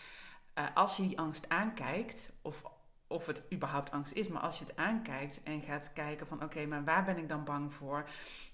uh, 0.58 0.64
als 0.74 0.96
je 0.96 1.02
die 1.02 1.18
angst 1.18 1.48
aankijkt, 1.48 2.32
of, 2.42 2.62
of 3.06 3.26
het 3.26 3.42
überhaupt 3.52 3.90
angst 3.90 4.12
is, 4.12 4.28
maar 4.28 4.42
als 4.42 4.58
je 4.58 4.64
het 4.64 4.76
aankijkt 4.76 5.42
en 5.42 5.62
gaat 5.62 5.92
kijken 5.92 6.26
van 6.26 6.42
oké, 6.42 6.66
maar 6.66 6.84
waar 6.84 7.04
ben 7.04 7.18
ik 7.18 7.28
dan 7.28 7.44
bang 7.44 7.74
voor, 7.74 8.08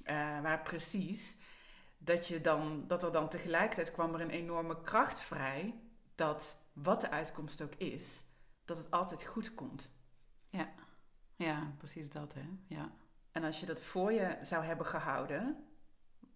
uh, 0.04 0.40
waar 0.40 0.62
precies, 0.62 1.38
dat, 1.98 2.28
je 2.28 2.40
dan, 2.40 2.84
dat 2.86 3.02
er 3.02 3.12
dan 3.12 3.28
tegelijkertijd 3.28 3.92
kwam 3.92 4.14
er 4.14 4.20
een 4.20 4.30
enorme 4.30 4.80
kracht 4.80 5.20
vrij 5.20 5.74
dat 6.14 6.58
wat 6.72 7.00
de 7.00 7.10
uitkomst 7.10 7.62
ook 7.62 7.74
is, 7.74 8.24
dat 8.64 8.78
het 8.78 8.90
altijd 8.90 9.24
goed 9.24 9.54
komt. 9.54 9.90
Ja. 10.48 10.68
Ja, 11.38 11.72
precies 11.76 12.10
dat, 12.10 12.34
hè? 12.34 12.48
Ja. 12.66 12.90
En 13.32 13.44
als 13.44 13.60
je 13.60 13.66
dat 13.66 13.82
voor 13.82 14.12
je 14.12 14.38
zou 14.42 14.64
hebben 14.64 14.86
gehouden, 14.86 15.56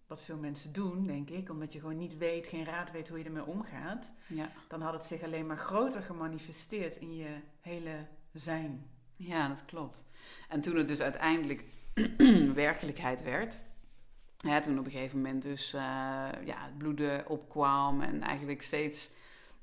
wat 0.07 0.21
veel 0.21 0.37
mensen 0.37 0.73
doen, 0.73 1.07
denk 1.07 1.29
ik, 1.29 1.49
omdat 1.49 1.73
je 1.73 1.79
gewoon 1.79 1.97
niet 1.97 2.17
weet, 2.17 2.47
geen 2.47 2.65
raad 2.65 2.91
weet 2.91 3.09
hoe 3.09 3.17
je 3.17 3.23
ermee 3.23 3.45
omgaat, 3.45 4.11
ja. 4.27 4.51
dan 4.67 4.81
had 4.81 4.93
het 4.93 5.05
zich 5.05 5.23
alleen 5.23 5.45
maar 5.45 5.57
groter 5.57 6.01
gemanifesteerd 6.01 6.95
in 6.95 7.15
je 7.15 7.37
hele 7.59 8.07
zijn. 8.33 8.89
Ja, 9.15 9.47
dat 9.47 9.65
klopt. 9.65 10.05
En 10.49 10.61
toen 10.61 10.75
het 10.75 10.87
dus 10.87 10.99
uiteindelijk 10.99 11.65
werkelijkheid 12.53 13.23
werd, 13.23 13.59
ja, 14.37 14.59
toen 14.59 14.79
op 14.79 14.85
een 14.85 14.91
gegeven 14.91 15.17
moment 15.17 15.43
dus 15.43 15.73
uh, 15.73 15.81
ja, 16.45 16.63
het 16.65 16.77
bloeden 16.77 17.27
opkwam 17.27 18.01
en 18.01 18.21
eigenlijk 18.21 18.61
steeds 18.61 19.11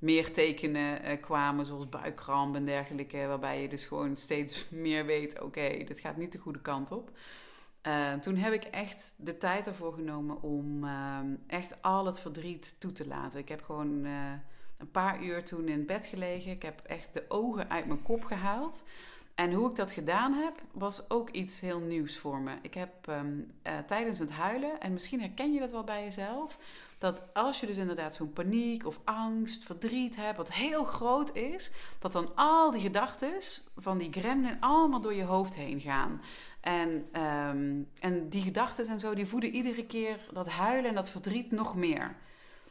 meer 0.00 0.32
tekenen 0.32 1.10
uh, 1.10 1.20
kwamen, 1.20 1.66
zoals 1.66 1.88
buikkramp 1.88 2.54
en 2.54 2.64
dergelijke, 2.64 3.26
waarbij 3.26 3.62
je 3.62 3.68
dus 3.68 3.86
gewoon 3.86 4.16
steeds 4.16 4.68
meer 4.86 5.06
weet: 5.06 5.40
oké, 5.40 5.84
dit 5.84 6.00
gaat 6.00 6.16
niet 6.16 6.32
de 6.32 6.38
goede 6.38 6.60
kant 6.60 6.90
op. 6.92 7.10
Uh, 7.86 8.12
toen 8.12 8.36
heb 8.36 8.52
ik 8.52 8.64
echt 8.64 9.14
de 9.16 9.36
tijd 9.36 9.66
ervoor 9.66 9.92
genomen 9.92 10.42
om 10.42 10.84
uh, 10.84 11.18
echt 11.46 11.82
al 11.82 12.06
het 12.06 12.20
verdriet 12.20 12.74
toe 12.78 12.92
te 12.92 13.06
laten. 13.06 13.40
Ik 13.40 13.48
heb 13.48 13.62
gewoon 13.62 14.04
uh, 14.04 14.32
een 14.78 14.90
paar 14.90 15.22
uur 15.22 15.44
toen 15.44 15.68
in 15.68 15.86
bed 15.86 16.06
gelegen. 16.06 16.52
Ik 16.52 16.62
heb 16.62 16.80
echt 16.86 17.08
de 17.12 17.24
ogen 17.28 17.70
uit 17.70 17.86
mijn 17.86 18.02
kop 18.02 18.24
gehaald. 18.24 18.84
En 19.40 19.52
hoe 19.52 19.70
ik 19.70 19.76
dat 19.76 19.92
gedaan 19.92 20.32
heb, 20.32 20.62
was 20.72 21.10
ook 21.10 21.30
iets 21.30 21.60
heel 21.60 21.80
nieuws 21.80 22.18
voor 22.18 22.38
me. 22.38 22.52
Ik 22.62 22.74
heb 22.74 23.08
ehm, 23.08 23.40
eh, 23.62 23.78
tijdens 23.78 24.18
het 24.18 24.30
huilen, 24.30 24.80
en 24.80 24.92
misschien 24.92 25.20
herken 25.20 25.52
je 25.52 25.60
dat 25.60 25.70
wel 25.70 25.84
bij 25.84 26.02
jezelf, 26.04 26.58
dat 27.00 27.22
als 27.34 27.60
je 27.60 27.66
dus 27.66 27.76
inderdaad 27.76 28.14
zo'n 28.14 28.32
paniek 28.32 28.86
of 28.86 29.00
angst, 29.04 29.64
verdriet 29.64 30.16
hebt, 30.16 30.36
wat 30.36 30.52
heel 30.52 30.84
groot 30.84 31.36
is, 31.36 31.72
dat 31.98 32.12
dan 32.12 32.34
al 32.34 32.70
die 32.70 32.80
gedachten 32.80 33.32
van 33.76 33.98
die 33.98 34.12
gremlin 34.12 34.60
allemaal 34.60 35.00
door 35.00 35.14
je 35.14 35.24
hoofd 35.24 35.54
heen 35.54 35.80
gaan. 35.80 36.22
En, 36.60 37.06
ehm, 37.12 37.82
en 38.00 38.28
die 38.28 38.42
gedachten 38.42 38.88
en 38.88 38.98
zo, 38.98 39.14
die 39.14 39.26
voeden 39.26 39.54
iedere 39.54 39.86
keer 39.86 40.28
dat 40.32 40.48
huilen 40.48 40.88
en 40.88 40.94
dat 40.94 41.08
verdriet 41.08 41.50
nog 41.50 41.76
meer. 41.76 42.16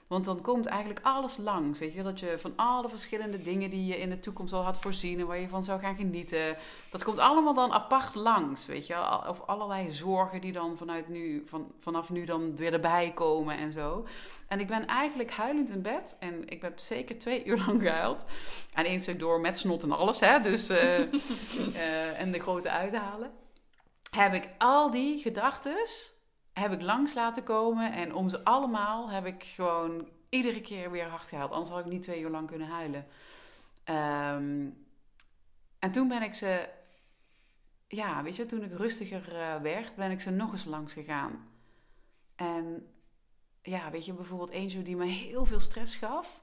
Want 0.09 0.25
dan 0.25 0.41
komt 0.41 0.65
eigenlijk 0.65 0.99
alles 1.03 1.37
langs. 1.37 1.79
Weet 1.79 1.93
je, 1.93 2.03
dat 2.03 2.19
je 2.19 2.35
van 2.39 2.53
alle 2.55 2.89
verschillende 2.89 3.41
dingen 3.41 3.69
die 3.69 3.85
je 3.85 3.97
in 3.97 4.09
de 4.09 4.19
toekomst 4.19 4.53
al 4.53 4.63
had 4.63 4.79
voorzien 4.79 5.19
en 5.19 5.27
waar 5.27 5.39
je 5.39 5.47
van 5.47 5.63
zou 5.63 5.79
gaan 5.79 5.95
genieten. 5.95 6.57
Dat 6.91 7.03
komt 7.03 7.19
allemaal 7.19 7.53
dan 7.53 7.71
apart 7.71 8.15
langs. 8.15 8.65
Weet 8.65 8.87
je, 8.87 9.27
of 9.27 9.41
allerlei 9.45 9.89
zorgen 9.89 10.41
die 10.41 10.51
dan 10.51 10.77
vanuit 10.77 11.09
nu, 11.09 11.43
van, 11.45 11.71
vanaf 11.79 12.09
nu 12.09 12.25
dan 12.25 12.55
weer 12.55 12.73
erbij 12.73 13.11
komen 13.13 13.57
en 13.57 13.71
zo. 13.71 14.05
En 14.47 14.59
ik 14.59 14.67
ben 14.67 14.87
eigenlijk 14.87 15.31
huilend 15.31 15.69
in 15.69 15.81
bed. 15.81 16.17
En 16.19 16.47
ik 16.47 16.61
heb 16.61 16.79
zeker 16.79 17.17
twee 17.17 17.45
uur 17.45 17.63
lang 17.65 17.81
gehuild. 17.81 18.25
En 18.73 18.85
één 18.85 19.01
stuk 19.01 19.19
door 19.19 19.39
met 19.39 19.57
snot 19.57 19.83
en 19.83 19.91
alles, 19.91 20.19
hè. 20.19 20.39
Dus, 20.39 20.69
uh, 20.69 20.99
uh, 20.99 22.19
en 22.21 22.31
de 22.31 22.39
grote 22.39 22.69
uithalen. 22.69 23.31
Heb 24.11 24.33
ik 24.33 24.49
al 24.57 24.91
die 24.91 25.19
gedachtes 25.19 26.18
heb 26.59 26.71
ik 26.71 26.81
langs 26.81 27.13
laten 27.13 27.43
komen. 27.43 27.93
En 27.93 28.13
om 28.13 28.29
ze 28.29 28.43
allemaal 28.43 29.09
heb 29.09 29.25
ik 29.25 29.43
gewoon 29.43 30.09
iedere 30.29 30.61
keer 30.61 30.91
weer 30.91 31.09
hard 31.09 31.27
gehaald. 31.27 31.51
Anders 31.51 31.69
had 31.69 31.79
ik 31.79 31.91
niet 31.91 32.01
twee 32.01 32.21
uur 32.21 32.29
lang 32.29 32.47
kunnen 32.47 32.67
huilen. 32.67 33.05
Um, 33.85 34.87
en 35.79 35.91
toen 35.91 36.07
ben 36.07 36.21
ik 36.21 36.33
ze... 36.33 36.69
Ja, 37.87 38.23
weet 38.23 38.35
je, 38.35 38.45
toen 38.45 38.63
ik 38.63 38.73
rustiger 38.73 39.33
uh, 39.33 39.61
werd, 39.61 39.95
ben 39.95 40.11
ik 40.11 40.19
ze 40.19 40.29
nog 40.29 40.51
eens 40.51 40.65
langs 40.65 40.93
gegaan. 40.93 41.47
En 42.35 42.93
ja, 43.61 43.91
weet 43.91 44.05
je, 44.05 44.13
bijvoorbeeld 44.13 44.49
eentje 44.49 44.81
die 44.81 44.95
me 44.95 45.05
heel 45.05 45.45
veel 45.45 45.59
stress 45.59 45.95
gaf. 45.95 46.41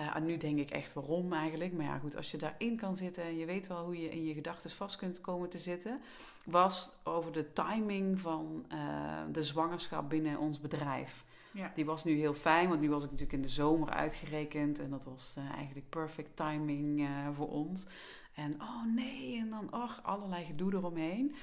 Uh, 0.00 0.16
en 0.16 0.24
nu 0.24 0.36
denk 0.36 0.58
ik 0.58 0.70
echt 0.70 0.92
waarom 0.92 1.32
eigenlijk. 1.32 1.72
Maar 1.72 1.84
ja, 1.84 1.98
goed, 1.98 2.16
als 2.16 2.30
je 2.30 2.36
daarin 2.36 2.76
kan 2.76 2.96
zitten 2.96 3.24
en 3.24 3.36
je 3.36 3.46
weet 3.46 3.66
wel 3.66 3.84
hoe 3.84 4.00
je 4.00 4.10
in 4.10 4.24
je 4.24 4.34
gedachten 4.34 4.70
vast 4.70 4.96
kunt 4.96 5.20
komen 5.20 5.48
te 5.48 5.58
zitten. 5.58 6.00
Was 6.44 6.92
over 7.04 7.32
de 7.32 7.52
timing 7.52 8.20
van 8.20 8.64
uh, 8.72 9.22
de 9.32 9.42
zwangerschap 9.42 10.08
binnen 10.08 10.38
ons 10.38 10.60
bedrijf. 10.60 11.24
Ja. 11.52 11.72
Die 11.74 11.84
was 11.84 12.04
nu 12.04 12.12
heel 12.12 12.34
fijn, 12.34 12.68
want 12.68 12.80
nu 12.80 12.90
was 12.90 13.02
ik 13.02 13.10
natuurlijk 13.10 13.36
in 13.36 13.42
de 13.42 13.48
zomer 13.48 13.90
uitgerekend. 13.90 14.78
En 14.78 14.90
dat 14.90 15.04
was 15.04 15.34
uh, 15.38 15.50
eigenlijk 15.50 15.88
perfect 15.88 16.36
timing 16.36 17.08
voor 17.34 17.48
ons. 17.48 17.86
En 18.34 18.54
oh 18.60 18.94
nee, 18.94 19.38
en 19.38 19.50
dan 19.50 19.82
och, 19.82 20.00
allerlei 20.02 20.44
gedoe 20.44 20.74
eromheen. 20.74 21.34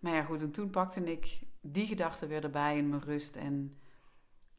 Maar 0.00 0.14
ja, 0.14 0.22
goed, 0.22 0.40
en 0.40 0.50
toen 0.50 0.70
pakte 0.70 1.04
ik 1.04 1.40
die 1.60 1.86
gedachten 1.86 2.28
weer 2.28 2.44
erbij 2.44 2.76
in 2.76 2.88
mijn 2.88 3.02
rust. 3.02 3.36
En 3.36 3.76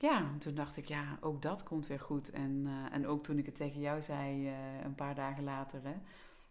ja, 0.03 0.31
toen 0.39 0.55
dacht 0.55 0.77
ik, 0.77 0.85
ja, 0.85 1.17
ook 1.21 1.41
dat 1.41 1.63
komt 1.63 1.87
weer 1.87 1.99
goed. 1.99 2.31
En, 2.31 2.63
uh, 2.65 2.95
en 2.95 3.07
ook 3.07 3.23
toen 3.23 3.37
ik 3.37 3.45
het 3.45 3.55
tegen 3.55 3.79
jou 3.79 4.01
zei, 4.01 4.47
uh, 4.47 4.53
een 4.83 4.95
paar 4.95 5.15
dagen 5.15 5.43
later, 5.43 5.79
hè, 5.83 5.93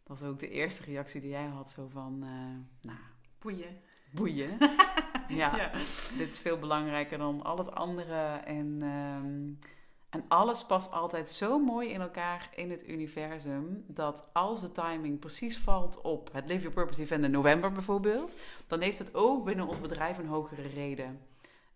was 0.06 0.22
ook 0.22 0.40
de 0.40 0.50
eerste 0.50 0.84
reactie 0.84 1.20
die 1.20 1.30
jij 1.30 1.46
had, 1.46 1.70
zo 1.70 1.88
van, 1.92 2.20
uh, 2.22 2.30
nou... 2.80 2.98
Boeien. 3.38 3.80
Boeien. 4.10 4.58
ja, 5.42 5.56
ja, 5.56 5.70
dit 6.18 6.32
is 6.32 6.38
veel 6.38 6.58
belangrijker 6.58 7.18
dan 7.18 7.42
al 7.42 7.58
het 7.58 7.74
andere. 7.74 8.40
En, 8.44 8.82
um, 8.82 9.58
en 10.10 10.24
alles 10.28 10.66
past 10.66 10.92
altijd 10.92 11.30
zo 11.30 11.58
mooi 11.58 11.88
in 11.88 12.00
elkaar 12.00 12.50
in 12.54 12.70
het 12.70 12.88
universum, 12.88 13.84
dat 13.86 14.28
als 14.32 14.60
de 14.60 14.72
timing 14.72 15.18
precies 15.18 15.58
valt 15.58 16.00
op 16.00 16.32
het 16.32 16.48
Live 16.48 16.60
Your 16.60 16.74
Purpose 16.74 17.02
Event 17.02 17.24
in 17.24 17.30
november 17.30 17.72
bijvoorbeeld, 17.72 18.36
dan 18.66 18.80
heeft 18.80 18.98
het 18.98 19.14
ook 19.14 19.44
binnen 19.44 19.66
ons 19.66 19.80
bedrijf 19.80 20.18
een 20.18 20.26
hogere 20.26 20.68
reden. 20.68 21.30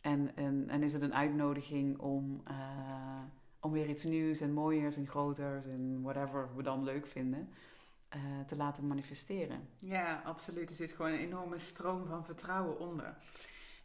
En, 0.07 0.31
en, 0.35 0.69
en 0.69 0.83
is 0.83 0.93
het 0.93 1.03
een 1.03 1.15
uitnodiging 1.15 1.99
om, 1.99 2.43
uh, 2.51 3.23
om 3.61 3.73
weer 3.73 3.89
iets 3.89 4.05
nieuws 4.05 4.41
en 4.41 4.53
mooiers 4.53 4.97
en 4.97 5.07
groters 5.07 5.67
en 5.67 6.03
whatever 6.03 6.57
we 6.57 6.63
dan 6.63 6.85
leuk 6.85 7.07
vinden. 7.07 7.49
Uh, 8.17 8.23
te 8.47 8.57
laten 8.57 8.87
manifesteren. 8.87 9.69
Ja, 9.79 10.23
absoluut. 10.25 10.69
Er 10.69 10.75
zit 10.75 10.93
gewoon 10.93 11.13
een 11.13 11.19
enorme 11.19 11.59
stroom 11.59 12.07
van 12.07 12.25
vertrouwen 12.25 12.79
onder. 12.79 13.17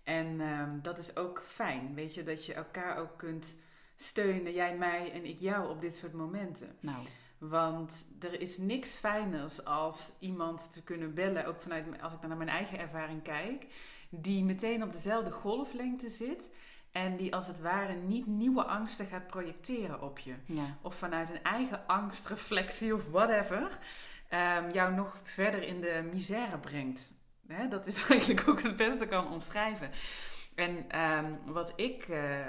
En 0.04 0.28
uh, 0.28 0.70
dat 0.82 0.98
is 0.98 1.16
ook 1.16 1.42
fijn, 1.42 1.94
weet 1.94 2.14
je, 2.14 2.24
dat 2.24 2.46
je 2.46 2.54
elkaar 2.54 2.98
ook 2.98 3.18
kunt 3.18 3.56
steunen, 3.96 4.54
jij 4.54 4.78
mij 4.78 5.12
en 5.12 5.26
ik 5.26 5.40
jou 5.40 5.70
op 5.70 5.82
dit 5.82 5.96
soort 5.96 6.14
momenten. 6.14 6.76
Nou. 6.80 7.06
Want 7.50 8.06
er 8.20 8.42
is 8.42 8.58
niks 8.58 8.92
fijners 8.96 9.66
als 9.66 10.12
iemand 10.20 10.72
te 10.72 10.84
kunnen 10.84 11.14
bellen, 11.14 11.46
ook 11.46 11.62
vanuit 11.62 11.86
als 12.02 12.14
ik 12.14 12.28
naar 12.28 12.38
mijn 12.38 12.50
eigen 12.50 12.80
ervaring 12.80 13.22
kijk 13.22 13.66
die 14.12 14.44
meteen 14.44 14.84
op 14.84 14.92
dezelfde 14.92 15.32
golflengte 15.32 16.10
zit. 16.10 16.50
En 16.92 17.16
die 17.16 17.36
als 17.36 17.48
het 17.48 17.62
ware 17.62 17.94
niet 17.94 18.28
nieuwe 18.28 18.64
angsten 18.64 19.06
gaat 19.06 19.28
projecteren 19.28 20.02
op 20.02 20.20
je. 20.20 20.34
Ja. 20.46 20.78
Of 20.82 20.96
vanuit 20.96 21.30
een 21.30 21.44
eigen 21.44 21.88
angstreflectie 21.88 22.96
of 22.96 23.10
whatever. 23.10 23.62
Um, 24.58 24.72
jou 24.72 24.94
nog 24.94 25.18
verder 25.24 25.64
in 25.64 25.82
de 25.82 26.10
misère 26.12 26.58
brengt. 26.58 27.12
Hè, 27.48 27.68
dat 27.68 27.88
is 27.88 28.04
eigenlijk 28.10 28.48
ook 28.48 28.62
het 28.62 28.76
beste 28.76 29.06
kan 29.06 29.32
omschrijven. 29.32 29.92
En 30.56 31.00
um, 31.02 31.40
wat 31.46 31.74
ik, 31.76 32.08
uh, 32.08 32.18
uh, 32.18 32.46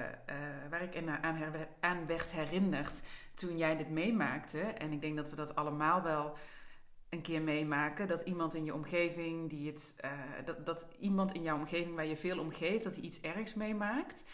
waar 0.71 0.83
ik 0.83 0.97
aan, 1.23 1.39
aan 1.81 2.07
werd 2.07 2.33
herinnerd 2.33 3.01
toen 3.35 3.59
jij 3.59 3.77
dit 3.77 3.91
meemaakte. 3.91 4.61
En 4.61 4.93
ik 4.93 5.01
denk 5.01 5.17
dat 5.17 5.31
we 5.31 5.37
dat 5.37 5.55
allemaal 5.55 6.03
wel 6.03 6.37
een 7.09 7.23
keer 7.23 7.43
meemaken 7.43 8.09
dat 8.09 8.23
iemand 8.23 8.55
in 8.55 8.65
je 8.65 8.75
omgeving 8.75 9.51
die 9.51 9.67
het, 9.67 9.97
uh, 10.05 10.11
dat, 10.45 10.67
dat 10.67 10.87
iemand 10.99 11.33
in 11.33 11.43
jouw 11.43 11.57
omgeving 11.57 11.95
waar 11.95 12.07
je 12.07 12.17
veel 12.17 12.39
om 12.39 12.51
geeft, 12.51 12.85
dat 12.85 12.95
hij 12.95 13.05
iets 13.05 13.21
ergs 13.21 13.55
meemaakt. 13.55 14.25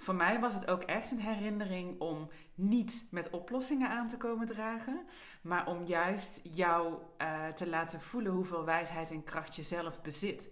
Voor 0.00 0.14
mij 0.14 0.40
was 0.40 0.54
het 0.54 0.66
ook 0.66 0.82
echt 0.82 1.10
een 1.10 1.20
herinnering 1.20 2.00
om 2.00 2.28
niet 2.54 3.06
met 3.10 3.30
oplossingen 3.30 3.88
aan 3.88 4.08
te 4.08 4.16
komen 4.16 4.46
dragen, 4.46 5.06
maar 5.42 5.66
om 5.66 5.84
juist 5.84 6.40
jou 6.42 6.94
uh, 7.22 7.48
te 7.48 7.68
laten 7.68 8.00
voelen 8.00 8.32
hoeveel 8.32 8.64
wijsheid 8.64 9.10
en 9.10 9.24
kracht 9.24 9.56
je 9.56 9.62
zelf 9.62 10.02
bezit. 10.02 10.48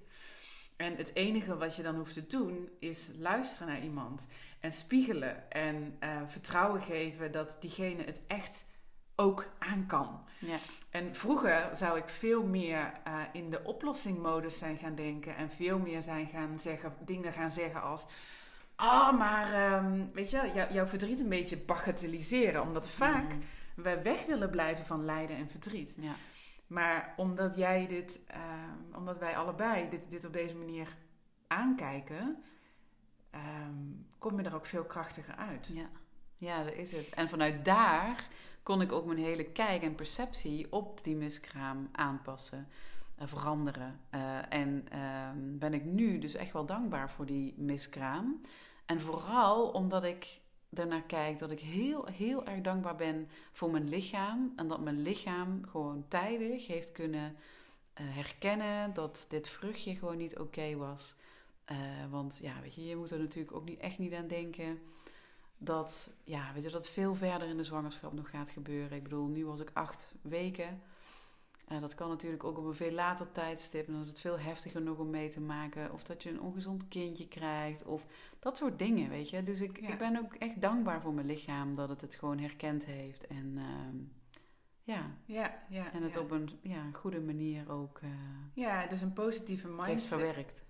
En 0.79 0.97
het 0.97 1.15
enige 1.15 1.57
wat 1.57 1.77
je 1.77 1.83
dan 1.83 1.97
hoeft 1.97 2.15
te 2.15 2.27
doen 2.27 2.69
is 2.79 3.11
luisteren 3.19 3.69
naar 3.69 3.83
iemand 3.83 4.27
en 4.61 4.73
spiegelen 4.73 5.51
en 5.51 5.97
uh, 6.03 6.09
vertrouwen 6.27 6.83
geven 6.83 7.33
dat 7.33 7.57
diegene 7.61 8.05
het 8.05 8.21
echt 8.27 8.67
ook 9.15 9.49
aan 9.59 9.87
kan. 9.87 10.25
Ja. 10.39 10.57
En 10.91 11.15
vroeger 11.15 11.69
zou 11.73 11.99
ik 11.99 12.09
veel 12.09 12.43
meer 12.43 12.93
uh, 13.07 13.21
in 13.33 13.51
de 13.51 13.65
oplossingmodus 13.65 14.59
zijn 14.59 14.77
gaan 14.77 14.95
denken 14.95 15.37
en 15.37 15.51
veel 15.51 15.79
meer 15.79 16.03
zijn 16.03 16.27
gaan 16.27 16.59
zeggen, 16.59 16.95
dingen 17.05 17.33
gaan 17.33 17.51
zeggen 17.51 17.83
als. 17.83 18.07
Ah, 18.75 18.87
oh, 18.87 19.19
maar 19.19 19.75
um, 19.75 20.11
weet 20.13 20.31
je, 20.31 20.51
jou, 20.55 20.73
jouw 20.73 20.87
verdriet 20.87 21.21
een 21.21 21.29
beetje 21.29 21.57
bagatelliseren. 21.59 22.63
Omdat 22.63 22.89
vaak 22.89 23.33
mm. 23.33 23.41
we 23.75 24.03
weg 24.03 24.27
willen 24.27 24.51
blijven 24.51 24.87
van 24.87 25.05
lijden 25.05 25.37
en 25.37 25.49
verdriet. 25.49 25.95
Ja. 25.97 26.15
Maar 26.69 27.15
omdat 27.17 27.57
jij 27.57 27.87
dit, 27.87 28.21
uh, 28.31 28.97
omdat 28.97 29.19
wij 29.19 29.37
allebei 29.37 29.89
dit, 29.89 30.11
dit 30.11 30.25
op 30.25 30.33
deze 30.33 30.57
manier 30.57 30.97
aankijken, 31.47 32.43
um, 33.35 34.07
kom 34.19 34.41
je 34.41 34.47
er 34.47 34.55
ook 34.55 34.67
veel 34.67 34.85
krachtiger 34.85 35.35
uit. 35.35 35.71
Ja. 35.75 35.89
ja, 36.37 36.65
dat 36.65 36.75
is 36.75 36.93
het. 36.93 37.09
En 37.09 37.29
vanuit 37.29 37.65
daar 37.65 38.29
kon 38.63 38.81
ik 38.81 38.93
ook 38.93 39.07
mijn 39.07 39.19
hele 39.19 39.45
kijk 39.45 39.83
en 39.83 39.95
perceptie 39.95 40.73
op 40.73 41.05
die 41.05 41.17
miskraam 41.17 41.89
aanpassen, 41.93 42.69
uh, 43.19 43.27
veranderen. 43.27 44.01
Uh, 44.15 44.53
en 44.53 44.85
uh, 44.93 45.29
ben 45.35 45.75
ik 45.75 45.85
nu 45.85 46.19
dus 46.19 46.35
echt 46.35 46.53
wel 46.53 46.67
dankbaar 46.67 47.11
voor 47.11 47.27
die 47.27 47.55
miskraam. 47.57 48.41
En 48.87 49.01
vooral 49.01 49.69
omdat 49.69 50.05
ik 50.05 50.41
ernaar 50.75 51.03
kijk 51.03 51.39
dat 51.39 51.51
ik 51.51 51.61
heel, 51.61 52.07
heel 52.07 52.47
erg 52.47 52.61
dankbaar 52.61 52.97
ben 52.97 53.29
voor 53.53 53.71
mijn 53.71 53.89
lichaam. 53.89 54.53
En 54.57 54.69
dat 54.69 54.81
mijn 54.81 55.03
lichaam 55.03 55.67
gewoon 55.67 56.05
tijdig 56.09 56.67
heeft 56.67 56.93
kunnen 56.93 57.37
eh, 57.93 58.05
herkennen 58.09 58.95
dat 58.95 59.27
dit 59.29 59.49
vruchtje 59.49 59.95
gewoon 59.95 60.17
niet 60.17 60.39
oké 60.39 60.77
was. 60.77 61.17
want 62.11 62.39
ja, 62.43 62.61
weet 62.61 62.75
je, 62.75 62.87
je 62.87 62.97
moet 62.97 63.11
er 63.11 63.19
natuurlijk 63.19 63.57
ook 63.57 63.65
niet, 63.65 63.79
echt 63.79 63.99
niet 63.99 64.13
aan 64.13 64.29
denken 64.29 64.79
dat, 65.59 66.11
ja, 66.25 66.53
weet 66.55 66.63
je, 66.63 66.71
dat 66.71 66.89
veel 66.89 67.15
verder 67.15 67.49
in 67.49 67.57
de 67.57 67.65
zwangerschap 67.65 68.13
nog 68.13 68.31
gaat 68.31 68.51
gebeuren. 68.51 68.97
Ik 68.97 69.03
bedoel, 69.03 69.27
nu 69.27 69.47
was 69.47 69.61
ik 69.61 69.71
acht 69.73 70.15
weken. 70.23 70.83
Uh, 71.73 71.81
dat 71.81 71.95
kan 71.95 72.09
natuurlijk 72.09 72.45
ook 72.45 72.59
op 72.59 72.65
een 72.65 72.75
veel 72.75 72.93
later 72.93 73.33
tijdstip. 73.33 73.87
En 73.87 73.93
dan 73.93 74.03
is 74.03 74.09
het 74.09 74.21
veel 74.21 74.39
heftiger 74.39 74.83
nog 74.83 74.99
om 74.99 75.11
mee 75.11 75.29
te 75.29 75.41
maken. 75.41 75.93
Of 75.93 76.03
dat 76.03 76.23
je 76.23 76.31
een 76.31 76.41
ongezond 76.41 76.89
kindje 76.89 77.29
krijgt. 77.29 77.85
Of 77.85 78.07
dat 78.39 78.57
soort 78.57 78.79
dingen, 78.79 79.09
weet 79.09 79.31
je. 79.31 79.43
Dus 79.43 79.61
ik, 79.61 79.81
ja. 79.81 79.89
ik 79.89 79.99
ben 79.99 80.17
ook 80.17 80.35
echt 80.35 80.61
dankbaar 80.61 81.01
voor 81.01 81.13
mijn 81.13 81.27
lichaam 81.27 81.75
dat 81.75 81.89
het 81.89 82.01
het 82.01 82.15
gewoon 82.15 82.39
herkend 82.39 82.85
heeft. 82.85 83.27
En 83.27 83.55
uh, 83.57 83.65
ja. 84.83 85.17
Ja, 85.25 85.63
ja. 85.69 85.93
En 85.93 86.03
het 86.03 86.15
ja. 86.15 86.21
op 86.21 86.31
een 86.31 86.49
ja, 86.63 86.91
goede 86.93 87.21
manier 87.21 87.71
ook 87.71 88.01
uh, 88.05 88.11
ja, 88.55 88.87
dus 88.87 89.01
een 89.01 89.13
positieve 89.13 89.69
mindset. 89.69 89.89
heeft 89.89 90.07
verwerkt. 90.07 90.67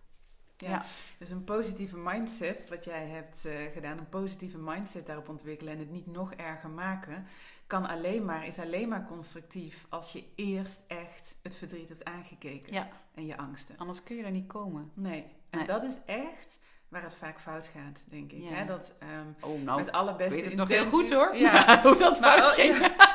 Ja. 0.67 0.85
Dus 1.19 1.31
een 1.31 1.45
positieve 1.45 1.97
mindset, 1.97 2.69
wat 2.69 2.85
jij 2.85 3.07
hebt 3.07 3.47
uh, 3.47 3.53
gedaan, 3.73 3.99
een 3.99 4.09
positieve 4.09 4.59
mindset 4.59 5.07
daarop 5.07 5.29
ontwikkelen 5.29 5.73
en 5.73 5.79
het 5.79 5.91
niet 5.91 6.07
nog 6.07 6.33
erger 6.33 6.71
maken, 6.71 7.27
kan 7.67 7.89
alleen 7.89 8.25
maar, 8.25 8.47
is 8.47 8.59
alleen 8.59 8.89
maar 8.89 9.07
constructief 9.07 9.87
als 9.89 10.13
je 10.13 10.25
eerst 10.35 10.83
echt 10.87 11.37
het 11.43 11.55
verdriet 11.55 11.89
hebt 11.89 12.05
aangekeken. 12.05 12.73
Ja. 12.73 12.89
En 13.15 13.27
je 13.27 13.37
angsten. 13.37 13.77
Anders 13.79 14.03
kun 14.03 14.17
je 14.17 14.23
daar 14.23 14.31
niet 14.31 14.47
komen. 14.47 14.91
Nee. 14.95 15.27
En 15.51 15.67
dat 15.67 15.83
is 15.83 15.97
echt 16.07 16.59
waar 16.89 17.03
het 17.03 17.15
vaak 17.15 17.41
fout 17.41 17.67
gaat, 17.67 18.05
denk 18.05 18.33
ik. 18.33 18.43
Ja. 18.43 18.49
Hè? 18.49 18.65
Dat, 18.65 18.93
um, 19.03 19.37
oh, 19.41 19.63
nou, 19.63 19.81
met 19.81 19.93
alle 19.93 20.17
beste 20.17 20.35
weet 20.35 20.45
het 20.45 20.55
nog 20.55 20.69
heel 20.69 20.87
goed 20.87 21.13
hoor. 21.13 21.37
Ja. 21.37 21.81
hoe 21.83 21.97
dat 21.97 22.19
fout 22.19 22.53
ging. 22.53 22.77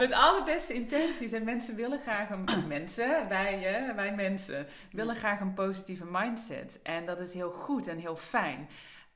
Met 0.00 0.12
alle 0.12 0.44
beste 0.44 0.72
intenties. 0.74 1.32
En 1.32 1.44
mensen 1.44 1.76
willen 1.76 2.00
graag 2.00 2.30
een... 2.30 2.44
Mensen, 2.68 3.28
wij, 3.28 3.58
hè, 3.58 3.94
wij 3.94 4.14
mensen, 4.14 4.66
willen 4.92 5.16
graag 5.16 5.40
een 5.40 5.54
positieve 5.54 6.04
mindset. 6.10 6.80
En 6.82 7.06
dat 7.06 7.18
is 7.20 7.32
heel 7.34 7.50
goed 7.50 7.86
en 7.86 7.98
heel 7.98 8.16
fijn. 8.16 8.68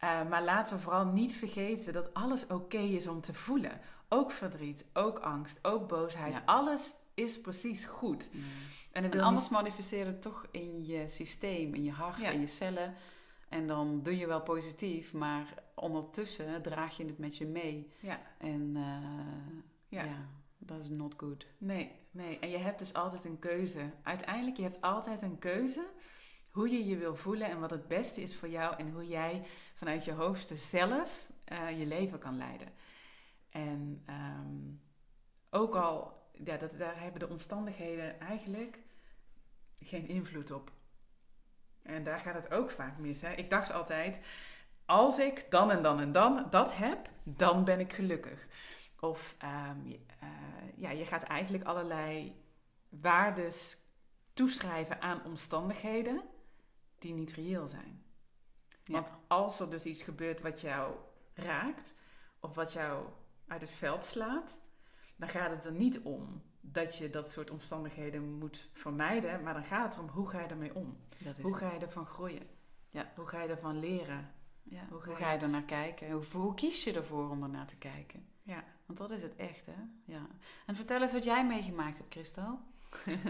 Uh, 0.05 0.29
maar 0.29 0.43
laten 0.43 0.76
we 0.76 0.83
vooral 0.83 1.05
niet 1.07 1.37
vergeten 1.37 1.93
dat 1.93 2.14
alles 2.14 2.47
oké 2.47 2.79
is 2.79 3.07
om 3.07 3.21
te 3.21 3.35
voelen. 3.35 3.81
Ook 4.09 4.31
verdriet, 4.31 4.85
ook 4.93 5.19
angst, 5.19 5.59
ook 5.62 5.88
boosheid. 5.88 6.35
Ja. 6.35 6.43
Alles 6.45 6.95
is 7.14 7.41
precies 7.41 7.85
goed. 7.85 8.31
En, 8.93 9.05
En 9.12 9.21
anders 9.21 9.43
niet- 9.49 9.59
manifesteer 9.59 10.07
het 10.07 10.23
toch 10.23 10.47
in 10.50 10.85
je 10.85 11.09
systeem, 11.09 11.75
in 11.75 11.85
je 11.85 11.91
hart, 11.93 12.17
Ja. 12.21 12.31
in 12.31 12.41
je 12.41 12.47
cellen. 12.47 12.95
En 13.49 13.67
dan 13.67 14.03
doe 14.03 14.17
je 14.19 14.26
wel 14.26 14.41
positief, 14.43 15.12
maar 15.12 15.55
ondertussen 15.75 16.62
draag 16.62 16.97
je 16.97 17.05
het 17.05 17.19
met 17.19 17.37
je 17.37 17.47
mee. 17.47 17.91
Ja, 18.00 18.21
En 18.38 18.73
eh, 18.75 19.99
ja. 19.99 20.05
ja, 20.05 20.29
dat 20.66 20.80
is 20.80 20.88
not 20.88 21.14
good. 21.16 21.47
Nee, 21.59 21.92
nee. 22.11 22.38
En 22.38 22.50
je 22.50 22.56
hebt 22.56 22.78
dus 22.78 22.94
altijd 22.94 23.25
een 23.25 23.38
keuze. 23.38 23.90
Uiteindelijk, 24.02 24.56
je 24.56 24.62
hebt 24.62 24.80
altijd 24.80 25.23
een 25.23 25.38
keuze 25.38 25.87
hoe 26.50 26.71
je 26.71 26.85
je 26.85 26.97
wil 26.97 27.16
voelen 27.16 27.49
en 27.49 27.61
wat 27.61 27.71
het 27.71 27.88
beste 27.88 28.21
is 28.21 28.37
voor 28.37 28.49
jou 28.49 28.76
en 28.76 28.90
hoe 28.90 29.06
jij 29.06 29.47
vanuit 29.75 30.04
je 30.04 30.12
hoogste 30.12 30.56
zelf 30.56 31.30
eh, 31.44 31.78
je 31.78 31.87
leven 31.87 32.18
kan 32.18 32.37
leiden. 32.37 32.68
En 33.50 34.02
ehm, 34.06 34.73
ook 35.50 35.75
al, 35.75 36.23
ja, 36.33 36.56
dat, 36.56 36.78
daar 36.78 37.00
hebben 37.00 37.21
de 37.21 37.28
omstandigheden 37.28 38.21
eigenlijk 38.21 38.78
geen 39.78 40.09
invloed 40.09 40.50
op. 40.50 40.73
En 41.83 42.04
daar 42.04 42.18
gaat 42.18 42.35
het 42.35 42.50
ook 42.50 42.71
vaak 42.71 42.99
mis. 42.99 43.21
Hè? 43.21 43.33
Ik 43.33 43.50
dacht 43.50 43.73
altijd, 43.73 44.21
als 44.87 45.18
ik 45.18 45.50
dan 45.50 45.71
en 45.71 45.83
dan 45.83 46.00
en 46.00 46.12
dan 46.12 46.47
dat 46.50 46.76
heb, 46.76 47.11
dan 47.23 47.64
ben 47.64 47.80
ik 47.80 47.92
gelukkig. 47.92 48.47
Of 49.00 49.35
eh, 49.38 49.71
ja, 50.76 50.90
je 50.90 51.06
gaat 51.06 51.23
eigenlijk 51.23 51.64
allerlei 51.64 52.42
waardes 52.88 53.78
toeschrijven 54.33 55.00
aan 55.00 55.25
omstandigheden 55.25 56.23
die 56.99 57.12
niet 57.12 57.33
reëel 57.33 57.66
zijn. 57.66 58.04
Ja. 58.85 58.92
Want 58.92 59.09
als 59.26 59.61
er 59.61 59.71
dus 59.71 59.87
iets 59.87 60.02
gebeurt 60.02 60.40
wat 60.40 60.61
jou 60.61 60.94
raakt, 61.35 61.94
of 62.40 62.54
wat 62.54 62.73
jou 62.73 63.06
uit 63.47 63.61
het 63.61 63.71
veld 63.71 64.04
slaat, 64.04 64.61
dan 65.16 65.28
gaat 65.28 65.50
het 65.50 65.64
er 65.64 65.73
niet 65.73 66.00
om 66.00 66.42
dat 66.61 66.97
je 66.97 67.11
dat 67.11 67.30
soort 67.30 67.50
omstandigheden 67.50 68.23
moet 68.33 68.68
vermijden, 68.73 69.42
maar 69.42 69.54
dan 69.54 69.64
gaat 69.64 69.85
het 69.85 69.94
erom 69.94 70.09
hoe 70.09 70.28
ga 70.28 70.40
je 70.40 70.47
ermee 70.47 70.75
om? 70.75 70.97
Hoe 71.42 71.54
ga 71.54 71.73
je 71.73 71.78
ervan 71.78 72.06
groeien? 72.06 72.47
Ja. 72.90 73.12
Hoe 73.14 73.26
ga 73.26 73.42
je 73.42 73.49
ervan 73.49 73.78
leren? 73.78 74.35
Ja, 74.64 74.87
Hoe 74.90 75.00
ga 75.14 75.33
je 75.33 75.38
er 75.38 75.49
naar 75.49 75.62
kijken? 75.62 76.11
Hoe, 76.11 76.23
hoe 76.33 76.54
kies 76.54 76.85
je 76.85 76.92
ervoor 76.92 77.30
om 77.30 77.42
ernaar 77.42 77.66
te 77.66 77.76
kijken? 77.76 78.26
Ja. 78.42 78.64
Want 78.87 78.99
dat 78.99 79.11
is 79.11 79.23
het 79.23 79.37
echt, 79.37 79.66
hè? 79.66 79.73
Ja. 80.04 80.26
En 80.66 80.76
vertel 80.76 81.02
eens 81.02 81.12
wat 81.12 81.25
jij 81.25 81.47
meegemaakt 81.47 81.99
hebt, 81.99 82.12
Christel. 82.12 82.59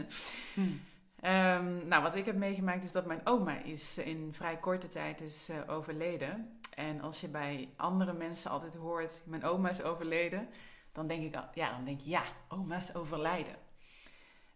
Ehm, 1.20 1.88
nou, 1.88 2.02
wat 2.02 2.14
ik 2.14 2.24
heb 2.24 2.36
meegemaakt 2.36 2.82
is 2.84 2.92
dat 2.92 3.06
mijn 3.06 3.20
oma 3.26 3.58
is 3.62 3.98
in 3.98 4.28
vrij 4.34 4.56
korte 4.58 4.88
tijd 4.88 5.20
is 5.20 5.48
eh, 5.48 5.58
overleden. 5.66 6.58
En 6.74 7.00
als 7.00 7.20
je 7.20 7.28
bij 7.28 7.68
andere 7.76 8.12
mensen 8.12 8.50
altijd 8.50 8.74
hoort, 8.74 9.22
mijn 9.26 9.44
oma 9.44 9.68
is 9.70 9.82
overleden, 9.82 10.48
dan 10.92 11.06
denk 11.06 11.22
ik, 11.22 11.36
al- 11.36 11.48
ja, 11.54 11.70
dan 11.70 11.84
denk 11.84 12.00
je, 12.00 12.08
ja, 12.10 12.22
oma's 12.48 12.94
overlijden. 12.94 13.56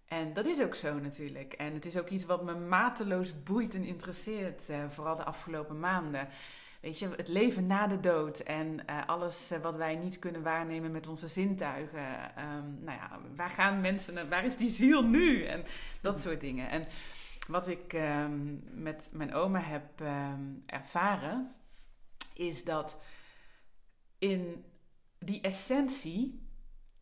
En 0.06 0.32
dat 0.32 0.46
is 0.46 0.60
ook 0.62 0.74
zo 0.74 0.98
natuurlijk. 0.98 1.52
En 1.52 1.74
het 1.74 1.86
is 1.86 1.98
ook 1.98 2.08
iets 2.08 2.24
wat 2.24 2.42
me 2.44 2.54
mateloos 2.54 3.42
boeit 3.42 3.74
en 3.74 3.84
interesseert, 3.84 4.68
eh, 4.68 4.88
vooral 4.88 5.16
de 5.16 5.24
afgelopen 5.24 5.80
maanden. 5.80 6.28
Weet 6.80 6.98
je, 6.98 7.08
het 7.16 7.28
leven 7.28 7.66
na 7.66 7.86
de 7.86 8.00
dood 8.00 8.38
en 8.38 8.86
eh, 8.86 9.06
alles 9.06 9.50
eh, 9.50 9.60
wat 9.60 9.76
wij 9.76 9.96
niet 9.96 10.18
kunnen 10.18 10.42
waarnemen 10.42 10.90
met 10.90 11.06
onze 11.08 11.28
zintuigen. 11.28 12.36
Ehm, 12.36 12.84
nou 12.84 12.98
ja, 12.98 13.20
waar 13.36 13.50
gaan 13.50 13.80
mensen, 13.80 14.14
naar- 14.14 14.28
waar 14.28 14.44
is 14.44 14.56
die 14.56 14.68
ziel 14.68 15.02
nu? 15.02 15.44
En 15.44 15.64
dat 16.00 16.20
soort 16.20 16.40
dingen. 16.40 16.70
En 16.70 16.84
wat 17.48 17.68
ik 17.68 17.92
ehm, 17.92 18.56
met 18.82 19.08
mijn 19.12 19.34
oma 19.34 19.60
heb 19.60 20.00
ehm, 20.00 20.42
ervaren, 20.66 21.54
is 22.34 22.64
dat 22.64 22.98
in 24.18 24.64
die 25.18 25.40
essentie 25.40 26.48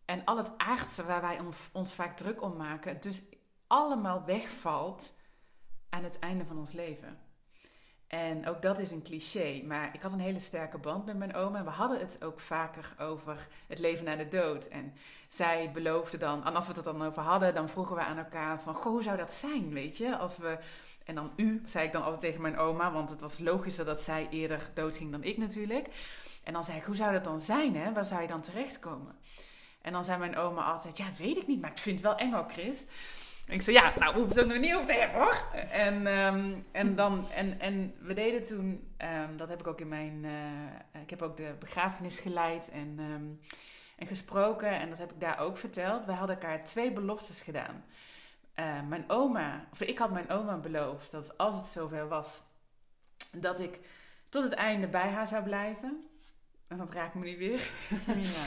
en 0.05 0.25
al 0.25 0.37
het 0.37 0.59
aardse 0.59 1.05
waar 1.05 1.21
wij 1.21 1.41
ons, 1.73 1.95
vaak 1.95 2.17
druk 2.17 2.43
om 2.43 2.57
maken, 2.57 3.01
dus 3.01 3.25
allemaal 3.67 4.25
wegvalt 4.25 5.15
aan 5.89 6.05
het 6.05 6.19
einde 6.19 6.45
van 6.45 6.59
ons 6.59 6.73
leven. 6.73 7.19
En 8.07 8.49
ook 8.49 8.63
dat 8.63 8.79
is 8.79 8.91
een 8.91 9.03
cliché, 9.03 9.63
maar 9.65 9.91
ik 9.95 10.03
had 10.03 10.13
een 10.13 10.21
hele 10.21 10.39
sterke 10.39 10.79
band 10.79 11.07
met 11.07 11.17
mijn 11.17 11.35
oma. 11.35 11.65
We 11.65 11.71
hadden 11.71 11.99
het 11.99 12.25
ook 12.25 12.41
vaker 12.41 12.95
over 12.99 13.49
het 13.67 13.79
leven 13.79 14.05
na 14.05 14.17
de 14.17 14.29
dood. 14.29 14.69
En 14.69 14.95
zij 15.29 15.71
beloofde 15.73 16.17
dan, 16.17 16.45
en 16.45 16.55
als 16.55 16.67
we 16.67 16.73
het 16.73 16.85
dan 16.85 17.05
over 17.05 17.23
hadden, 17.23 17.55
dan 17.55 17.69
vroegen 17.69 17.97
we 17.97 18.03
aan 18.03 18.19
elkaar 18.19 18.61
van, 18.61 18.75
goh, 18.75 18.93
hoe 18.93 19.03
zou 19.03 19.17
dat 19.17 19.33
zijn, 19.33 19.73
weet 19.73 19.97
je? 19.97 20.17
Als 20.17 20.37
we, 20.37 20.59
en 21.05 21.15
dan 21.15 21.31
u, 21.37 21.63
zei 21.65 21.87
ik 21.87 21.93
dan 21.93 22.03
altijd 22.03 22.21
tegen 22.21 22.41
mijn 22.41 22.59
oma, 22.59 22.93
want 22.93 23.11
het 23.11 23.21
was 23.21 23.39
logischer 23.39 23.85
dat 23.85 24.03
zij 24.03 24.29
eerder 24.31 24.71
doodging 24.75 25.11
dan 25.11 25.23
ik 25.25 25.37
natuurlijk. 25.37 25.89
En 26.45 26.53
dan 26.53 26.65
zei 26.65 26.79
ik, 26.79 26.85
hoe 26.85 26.97
zou 26.97 27.13
dat 27.13 27.25
dan 27.25 27.41
zijn, 27.41 27.77
hè? 27.77 27.93
Waar 27.93 28.05
zou 28.05 28.23
je 28.23 28.29
dan 28.29 28.41
terechtkomen? 28.41 29.15
En 29.83 29.93
dan 29.93 30.05
zei 30.05 30.19
mijn 30.19 30.37
oma 30.37 30.65
altijd, 30.65 30.97
ja, 30.97 31.07
weet 31.19 31.37
ik 31.37 31.47
niet, 31.47 31.61
maar 31.61 31.71
ik 31.71 31.79
vind 31.79 31.99
het 31.99 32.07
wel 32.07 32.17
eng 32.17 32.33
al, 32.33 32.45
Chris. 32.49 32.85
En 33.47 33.55
ik 33.55 33.63
zei, 33.63 33.77
ja, 33.77 33.93
nou, 33.99 34.15
hoeven 34.15 34.35
het 34.35 34.45
ook 34.45 34.53
nog 34.53 34.59
niet 34.59 34.75
over 34.75 34.87
te 34.87 34.93
hebben, 34.93 35.21
hoor. 35.21 35.43
En, 35.71 36.07
ehm, 36.07 36.55
en, 36.73 36.97
dan, 36.97 37.31
en, 37.31 37.61
en 37.61 37.95
we 38.01 38.15
deden 38.15 38.45
toen, 38.45 38.95
ehm, 38.97 39.37
dat 39.37 39.49
heb 39.49 39.61
ik 39.61 39.67
ook 39.67 39.81
in 39.81 39.89
mijn, 39.89 40.25
eh, 40.25 41.03
ik 41.03 41.11
heb 41.11 41.23
ook 41.23 41.37
de 41.37 41.55
begrafenis 41.59 42.19
geleid 42.19 42.71
en, 42.71 42.95
ehm, 42.99 43.53
en 43.97 44.07
gesproken. 44.07 44.71
En 44.71 44.89
dat 44.89 44.99
heb 44.99 45.13
ik 45.13 45.21
daar 45.21 45.39
ook 45.39 45.59
verteld. 45.59 46.05
We 46.05 46.13
hadden 46.13 46.41
elkaar 46.41 46.65
twee 46.65 46.93
beloftes 46.93 47.41
gedaan. 47.41 47.85
Eh, 48.55 48.83
mijn 48.89 49.05
oma, 49.07 49.69
of 49.73 49.81
ik 49.81 49.99
had 49.99 50.11
mijn 50.11 50.31
oma 50.31 50.57
beloofd 50.57 51.11
dat 51.11 51.39
als 51.39 51.57
het 51.57 51.67
zover 51.67 52.09
was, 52.09 52.43
dat 53.33 53.61
ik 53.61 53.79
tot 54.29 54.43
het 54.43 54.53
einde 54.53 54.87
bij 54.87 55.09
haar 55.09 55.27
zou 55.27 55.43
blijven. 55.43 56.05
En 56.69 56.77
dat 56.77 56.95
raakt 56.95 57.15
me 57.15 57.25
niet 57.25 57.39
weer. 57.39 57.71
Ja. 58.07 58.45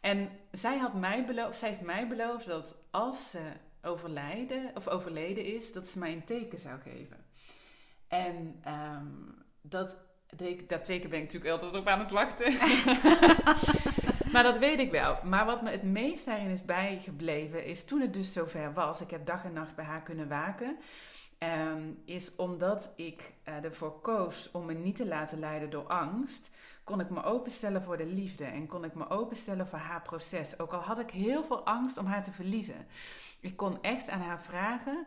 En 0.00 0.30
zij 0.50 0.78
had 0.78 0.94
mij 0.94 1.24
beloofd, 1.24 1.58
zij 1.58 1.68
heeft 1.68 1.80
mij 1.80 2.06
beloofd 2.06 2.46
dat 2.46 2.74
als 2.90 3.30
ze 3.30 3.52
overlijden 3.86 4.70
of 4.74 4.88
overleden 4.88 5.44
is, 5.44 5.72
dat 5.72 5.86
ze 5.86 5.98
mij 5.98 6.12
een 6.12 6.24
teken 6.24 6.58
zou 6.58 6.80
geven. 6.80 7.24
En 8.08 8.58
ehm, 8.62 9.06
dat, 9.60 9.96
dat, 10.66 10.84
teken 10.84 11.10
ben 11.10 11.18
ik 11.18 11.32
natuurlijk 11.32 11.52
altijd 11.52 11.74
op 11.74 11.86
aan 11.86 11.98
het 11.98 12.10
wachten. 12.10 12.52
maar 14.32 14.42
dat 14.42 14.58
weet 14.58 14.78
ik 14.78 14.90
wel. 14.90 15.18
Maar 15.24 15.46
wat 15.46 15.62
me 15.62 15.70
het 15.70 15.82
meest 15.82 16.26
daarin 16.26 16.50
is 16.50 16.64
bijgebleven, 16.64 17.64
is 17.64 17.84
toen 17.84 18.00
het 18.00 18.14
dus 18.14 18.32
zover 18.32 18.72
was, 18.72 19.00
ik 19.00 19.10
heb 19.10 19.26
dag 19.26 19.44
en 19.44 19.52
nacht 19.52 19.74
bij 19.74 19.84
haar 19.84 20.02
kunnen 20.02 20.28
waken, 20.28 20.76
ehm, 21.38 21.90
is 22.04 22.36
omdat 22.36 22.92
ik 22.96 23.34
eh, 23.42 23.64
ervoor 23.64 24.00
koos 24.00 24.50
om 24.50 24.64
me 24.64 24.74
niet 24.74 24.96
te 24.96 25.06
laten 25.06 25.38
leiden 25.38 25.70
door 25.70 25.86
angst, 25.86 26.50
kon 26.84 27.00
ik 27.00 27.10
me 27.10 27.22
openstellen 27.22 27.82
voor 27.82 27.96
de 27.96 28.06
liefde 28.06 28.44
en 28.44 28.66
kon 28.66 28.84
ik 28.84 28.94
me 28.94 29.08
openstellen 29.08 29.66
voor 29.66 29.78
haar 29.78 30.02
proces. 30.02 30.58
Ook 30.58 30.72
al 30.72 30.80
had 30.80 30.98
ik 30.98 31.10
heel 31.10 31.44
veel 31.44 31.66
angst 31.66 31.98
om 31.98 32.06
haar 32.06 32.24
te 32.24 32.32
verliezen. 32.32 32.86
Ik 33.40 33.56
kon 33.56 33.82
echt 33.82 34.08
aan 34.08 34.20
haar 34.20 34.42
vragen: 34.42 35.06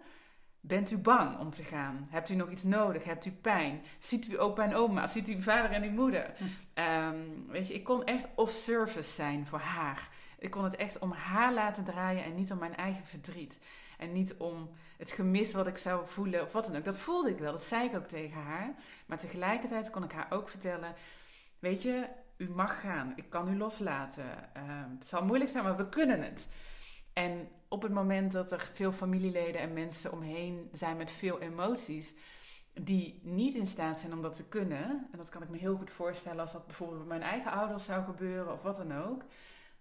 Bent 0.60 0.92
u 0.92 0.98
bang 0.98 1.40
om 1.40 1.50
te 1.50 1.64
gaan? 1.64 2.08
Hebt 2.10 2.30
u 2.30 2.36
nog 2.36 2.50
iets 2.50 2.64
nodig? 2.64 3.04
Hebt 3.04 3.26
u 3.26 3.32
pijn? 3.32 3.82
Ziet 4.00 4.32
u 4.32 4.40
opa 4.40 4.64
en 4.64 4.76
oma? 4.76 5.08
Ziet 5.08 5.30
u 5.30 5.34
uw 5.34 5.42
vader 5.42 5.72
en 5.72 5.84
uw 5.84 5.92
moeder? 5.92 6.34
Hm. 6.38 6.44
Ehm, 6.74 7.18
weet 7.48 7.68
je, 7.68 7.74
ik 7.74 7.84
kon 7.84 8.04
echt 8.04 8.28
of 8.36 8.50
service 8.50 9.14
zijn 9.14 9.48
voor 9.48 9.60
haar. 9.60 10.10
Ik 10.40 10.52
kon 10.52 10.64
het 10.64 10.76
echt 10.76 11.00
om 11.00 11.12
haar 11.12 11.54
laten 11.54 11.84
draaien 11.84 12.24
en 12.24 12.36
niet 12.36 12.52
om 12.52 12.58
mijn 12.58 12.76
eigen 12.76 13.06
verdriet. 13.06 13.60
En 13.98 14.12
niet 14.12 14.34
om 14.38 14.70
het 14.98 15.12
gemis 15.12 15.54
wat 15.54 15.68
ik 15.68 15.78
zou 15.78 16.08
voelen 16.08 16.42
of 16.42 16.52
wat 16.52 16.66
dan 16.66 16.76
ook. 16.76 16.84
Dat 16.84 16.98
voelde 16.98 17.30
ik 17.30 17.40
wel, 17.40 17.52
dat 17.52 17.64
zei 17.64 17.86
ik 17.86 17.96
ook 17.96 18.08
tegen 18.08 18.42
haar. 18.42 18.76
Maar 19.06 19.18
tegelijkertijd 19.18 19.90
kon 19.90 20.04
ik 20.04 20.12
haar 20.12 20.28
ook 20.30 20.50
vertellen: 20.50 20.94
Weet 21.60 21.82
je, 21.82 22.08
u 22.38 22.50
mag 22.50 22.80
gaan. 22.82 23.14
Ik 23.16 23.30
kan 23.30 23.54
u 23.54 23.58
loslaten. 23.58 24.54
Ehm, 24.54 24.90
het 25.00 25.08
zal 25.08 25.26
moeilijk 25.26 25.52
zijn, 25.52 25.64
maar 25.64 25.78
we 25.78 25.90
kunnen 25.90 26.22
het. 26.22 26.50
En 27.14 27.48
op 27.70 27.82
het 27.82 27.92
moment 27.92 28.32
dat 28.32 28.52
er 28.52 28.70
veel 28.74 28.92
familieleden 28.92 29.62
en 29.62 29.74
mensen 29.74 30.12
omheen 30.12 30.70
zijn 30.74 30.98
met 30.98 31.12
veel 31.12 31.40
emoties, 31.40 32.16
die 32.74 33.20
niet 33.24 33.56
in 33.56 33.68
staat 33.68 34.00
zijn 34.00 34.14
om 34.14 34.22
dat 34.22 34.34
te 34.36 34.44
kunnen, 34.48 35.08
en 35.12 35.18
dat 35.18 35.30
kan 35.30 35.42
ik 35.44 35.50
me 35.50 35.58
heel 35.58 35.76
goed 35.78 35.92
voorstellen 35.92 36.40
als 36.40 36.52
dat 36.52 36.66
bijvoorbeeld 36.66 37.00
bij 37.08 37.18
mijn 37.18 37.32
eigen 37.32 37.52
ouders 37.52 37.86
zou 37.86 38.04
gebeuren 38.04 38.54
of 38.54 38.62
wat 38.62 38.76
dan 38.78 38.94
ook, 38.94 39.24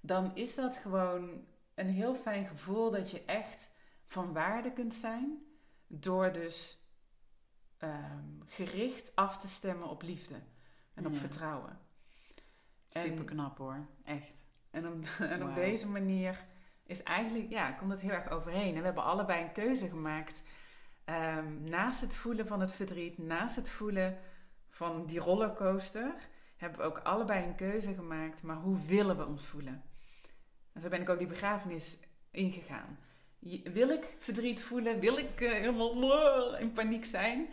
dan 0.00 0.36
is 0.36 0.54
dat 0.54 0.76
gewoon 0.76 1.44
een 1.74 1.88
heel 1.90 2.14
fijn 2.14 2.46
gevoel 2.46 2.90
dat 2.90 3.10
je 3.10 3.24
echt 3.24 3.70
van 4.06 4.32
waarde 4.32 4.72
kunt 4.72 4.94
zijn 4.94 5.42
door 5.86 6.32
dus 6.32 6.78
ehm, 7.78 8.24
gericht 8.46 9.12
af 9.14 9.38
te 9.38 9.48
stemmen 9.48 9.88
op 9.88 10.02
liefde 10.02 10.34
en 10.94 11.06
op 11.06 11.12
Ja. 11.12 11.18
vertrouwen. 11.18 11.78
Super 12.88 13.24
knap 13.24 13.58
hoor, 13.58 13.86
echt. 14.04 14.44
En, 14.70 14.86
op, 14.86 15.04
en 15.18 15.42
op 15.42 15.48
Wauw. 15.48 15.54
deze 15.54 15.88
manier 15.88 16.46
is 16.88 17.02
eigenlijk, 17.02 17.50
ja, 17.50 17.72
komt 17.72 17.90
het 17.90 18.00
heel 18.00 18.10
erg 18.10 18.30
overeen. 18.30 18.74
En 18.74 18.78
we 18.78 18.84
hebben 18.84 19.04
allebei 19.04 19.42
een 19.42 19.52
keuze 19.52 19.88
gemaakt. 19.88 20.42
ehm, 21.04 21.64
naast 21.64 22.00
het 22.00 22.14
voelen 22.14 22.46
van 22.46 22.60
het 22.60 22.72
verdriet, 22.72 23.18
naast 23.18 23.56
het 23.56 23.68
voelen 23.68 24.18
van 24.68 25.06
die 25.06 25.18
rollercoaster, 25.18 26.14
hebben 26.56 26.78
we 26.78 26.84
ook 26.84 26.98
allebei 26.98 27.44
een 27.44 27.54
keuze 27.54 27.94
gemaakt. 27.94 28.42
Maar 28.42 28.56
hoe 28.56 28.86
willen 28.86 29.16
we 29.16 29.26
ons 29.26 29.46
voelen? 29.46 29.82
En 30.72 30.80
zo 30.80 30.88
ben 30.88 31.00
ik 31.00 31.08
ook 31.08 31.18
die 31.18 31.26
begrafenis 31.26 31.98
ingegaan. 32.30 32.98
Wil 33.72 33.88
ik 33.88 34.14
verdriet 34.18 34.62
voelen? 34.62 35.00
Wil 35.00 35.18
ik 35.18 35.40
eh, 35.40 35.52
helemaal 35.52 36.56
in 36.56 36.72
paniek 36.72 37.04
zijn? 37.04 37.48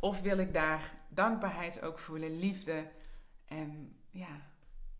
Of 0.00 0.20
wil 0.20 0.38
ik 0.38 0.52
daar 0.52 0.92
dankbaarheid 1.08 1.82
ook 1.82 1.98
voelen, 1.98 2.38
liefde 2.38 2.90
en 3.46 3.96
ja, 4.10 4.49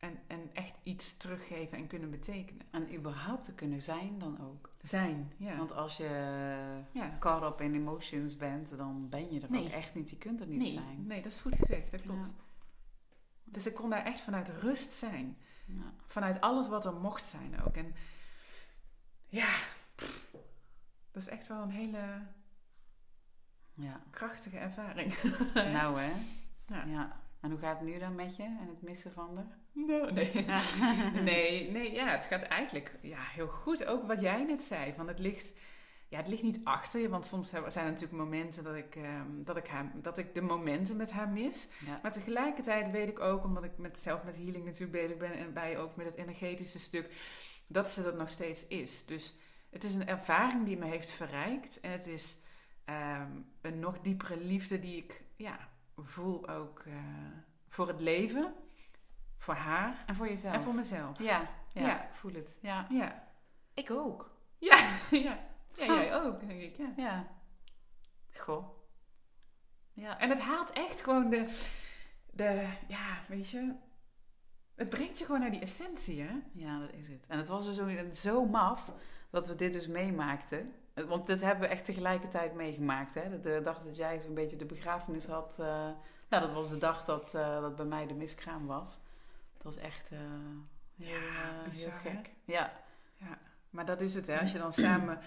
en, 0.00 0.18
en 0.26 0.50
echt 0.54 0.74
iets 0.82 1.16
teruggeven 1.16 1.78
en 1.78 1.86
kunnen 1.86 2.10
betekenen. 2.10 2.66
En 2.70 2.94
überhaupt 2.94 3.44
te 3.44 3.52
kunnen 3.54 3.80
zijn 3.80 4.18
dan 4.18 4.40
ook. 4.40 4.70
Zijn, 4.82 5.32
ja. 5.36 5.56
Want 5.56 5.72
als 5.72 5.96
je 5.96 6.08
ja. 6.92 7.16
caught 7.18 7.52
up 7.52 7.60
in 7.60 7.74
emotions 7.74 8.36
bent, 8.36 8.76
dan 8.76 9.08
ben 9.08 9.32
je 9.32 9.40
er 9.40 9.50
Nee. 9.50 9.64
ook 9.64 9.70
echt 9.70 9.94
niet. 9.94 10.10
Je 10.10 10.18
kunt 10.18 10.40
er 10.40 10.46
niet 10.46 10.58
Nee, 10.58 10.72
zijn. 10.72 11.06
nee, 11.06 11.22
dat 11.22 11.32
is 11.32 11.40
goed 11.40 11.56
gezegd, 11.56 11.90
dat 11.90 12.00
klopt. 12.00 12.26
Ja. 12.26 12.32
Dus 13.44 13.66
ik 13.66 13.74
kon 13.74 13.90
daar 13.90 14.04
echt 14.04 14.20
vanuit 14.20 14.48
rust 14.48 14.92
zijn. 14.92 15.36
Ja. 15.66 15.92
Vanuit 16.06 16.40
alles 16.40 16.68
wat 16.68 16.84
er 16.86 16.94
mocht 16.94 17.24
zijn 17.24 17.62
ook. 17.62 17.76
En 17.76 17.94
ja, 19.28 19.54
pff, 19.94 20.26
dat 21.10 21.22
is 21.22 21.28
echt 21.28 21.46
wel 21.46 21.62
een 21.62 21.70
hele 21.70 22.22
ja. 23.74 24.00
krachtige 24.10 24.58
ervaring. 24.58 25.12
Nou 25.54 26.00
hè. 26.00 26.12
Ja. 26.66 26.84
Ja. 26.84 27.19
En 27.40 27.50
hoe 27.50 27.58
gaat 27.58 27.78
het 27.78 27.88
nu 27.88 27.98
dan 27.98 28.14
met 28.14 28.36
je 28.36 28.42
en 28.42 28.66
het 28.68 28.82
missen 28.82 29.12
van 29.12 29.36
haar? 29.36 29.58
No, 29.72 30.10
nee. 30.10 30.46
nee, 31.30 31.70
nee, 31.70 31.92
ja, 31.92 32.10
het 32.10 32.24
gaat 32.24 32.42
eigenlijk 32.42 32.98
ja, 33.02 33.20
heel 33.20 33.48
goed. 33.48 33.84
Ook 33.84 34.06
wat 34.06 34.20
jij 34.20 34.44
net 34.44 34.62
zei, 34.62 34.92
van 34.96 35.08
het 35.08 35.18
ligt, 35.18 35.52
ja, 36.08 36.16
het 36.16 36.28
ligt 36.28 36.42
niet 36.42 36.60
achter 36.64 37.00
je. 37.00 37.08
Want 37.08 37.24
soms 37.24 37.48
zijn 37.48 37.64
er 37.64 37.84
natuurlijk 37.84 38.12
momenten 38.12 38.64
dat 38.64 38.74
ik, 38.74 38.96
ehm, 38.96 39.26
dat, 39.44 39.56
ik 39.56 39.66
haar, 39.66 39.92
dat 39.94 40.18
ik 40.18 40.34
de 40.34 40.42
momenten 40.42 40.96
met 40.96 41.10
haar 41.10 41.28
mis. 41.28 41.68
Ja. 41.86 42.00
Maar 42.02 42.12
tegelijkertijd 42.12 42.90
weet 42.90 43.08
ik 43.08 43.20
ook, 43.20 43.44
omdat 43.44 43.64
ik 43.64 43.78
met, 43.78 44.00
zelf 44.00 44.24
met 44.24 44.36
healing 44.36 44.64
natuurlijk 44.64 45.02
bezig 45.02 45.16
ben 45.16 45.32
en 45.32 45.52
bij 45.52 45.78
ook 45.78 45.96
met 45.96 46.06
het 46.06 46.16
energetische 46.16 46.78
stuk, 46.80 47.12
dat 47.66 47.90
ze 47.90 48.02
dat 48.02 48.16
nog 48.16 48.28
steeds 48.28 48.66
is. 48.66 49.06
Dus 49.06 49.36
het 49.70 49.84
is 49.84 49.94
een 49.94 50.06
ervaring 50.06 50.64
die 50.64 50.78
me 50.78 50.86
heeft 50.86 51.10
verrijkt. 51.10 51.80
En 51.80 51.90
het 51.90 52.06
is 52.06 52.36
ehm, 52.84 53.30
een 53.60 53.78
nog 53.78 54.00
diepere 54.00 54.36
liefde 54.36 54.78
die 54.78 54.96
ik 54.96 55.22
ja, 55.36 55.68
voel 56.04 56.48
ook 56.48 56.78
eh, 56.86 56.94
voor 57.68 57.88
het 57.88 58.00
leven, 58.00 58.54
voor 59.38 59.54
haar 59.54 60.04
En 60.06 60.14
voor 60.14 60.28
jezelf? 60.28 60.54
en 60.54 60.62
voor 60.62 60.74
mezelf. 60.74 61.18
Ja, 61.18 61.48
ja, 61.72 62.08
voel 62.12 62.32
het. 62.32 62.56
Ja. 62.60 62.86
Ja, 62.90 63.28
Ik 63.74 63.90
ook. 63.90 64.30
ja, 64.58 64.76
ja. 65.10 65.38
ja 65.76 65.84
jij 65.84 66.14
ook, 66.22 66.40
denk 66.40 66.60
ik. 66.60 66.76
Ja. 66.76 66.92
Ja. 66.96 67.26
Goh. 68.36 68.78
Ja. 69.92 70.18
En 70.18 70.30
het 70.30 70.40
haalt 70.40 70.70
echt 70.70 71.02
gewoon 71.02 71.30
de, 71.30 71.58
de, 72.32 72.68
ja, 72.88 73.18
weet 73.28 73.50
je, 73.50 73.74
het 74.74 74.88
brengt 74.88 75.18
je 75.18 75.24
gewoon 75.24 75.40
naar 75.40 75.50
die 75.50 75.60
essentie, 75.60 76.22
hè? 76.22 76.32
Ja, 76.52 76.78
dat 76.78 76.92
is 76.92 77.08
het. 77.08 77.26
En 77.28 77.38
het 77.38 77.48
was 77.48 77.64
dus 77.64 77.76
zo, 77.76 78.12
zo 78.12 78.46
maf 78.46 78.92
dat 79.30 79.48
we 79.48 79.54
dit 79.54 79.72
dus 79.72 79.86
meemaakten. 79.86 80.74
Want 80.94 81.26
dit 81.26 81.40
hebben 81.40 81.60
we 81.68 81.74
echt 81.74 81.84
tegelijkertijd 81.84 82.54
meegemaakt. 82.54 83.14
Hè? 83.14 83.40
De 83.40 83.60
dag 83.64 83.82
dat 83.82 83.96
jij 83.96 84.18
zo'n 84.18 84.34
beetje 84.34 84.56
de 84.56 84.64
begrafenis 84.64 85.26
had. 85.26 85.56
eh, 85.60 85.66
nou, 86.28 86.42
dat 86.46 86.52
was 86.52 86.68
de 86.68 86.78
dag 86.78 87.04
dat, 87.04 87.34
eh, 87.34 87.60
dat 87.60 87.76
bij 87.76 87.84
mij 87.84 88.06
de 88.06 88.14
miskraam 88.14 88.66
was. 88.66 88.98
Dat 89.56 89.62
was 89.62 89.76
echt 89.76 90.10
eh, 90.10 90.18
heel, 90.96 91.16
Ja, 91.18 91.68
bizar, 91.68 91.92
heel 91.92 92.10
hè? 92.12 92.16
gek. 92.16 92.30
Ja, 92.44 92.72
Maar 93.70 93.84
dat 93.86 94.00
is 94.00 94.14
het, 94.14 94.26
hè? 94.26 94.40
Als 94.40 94.52
je 94.52 94.58
dan 94.58 94.72
samen... 94.72 95.18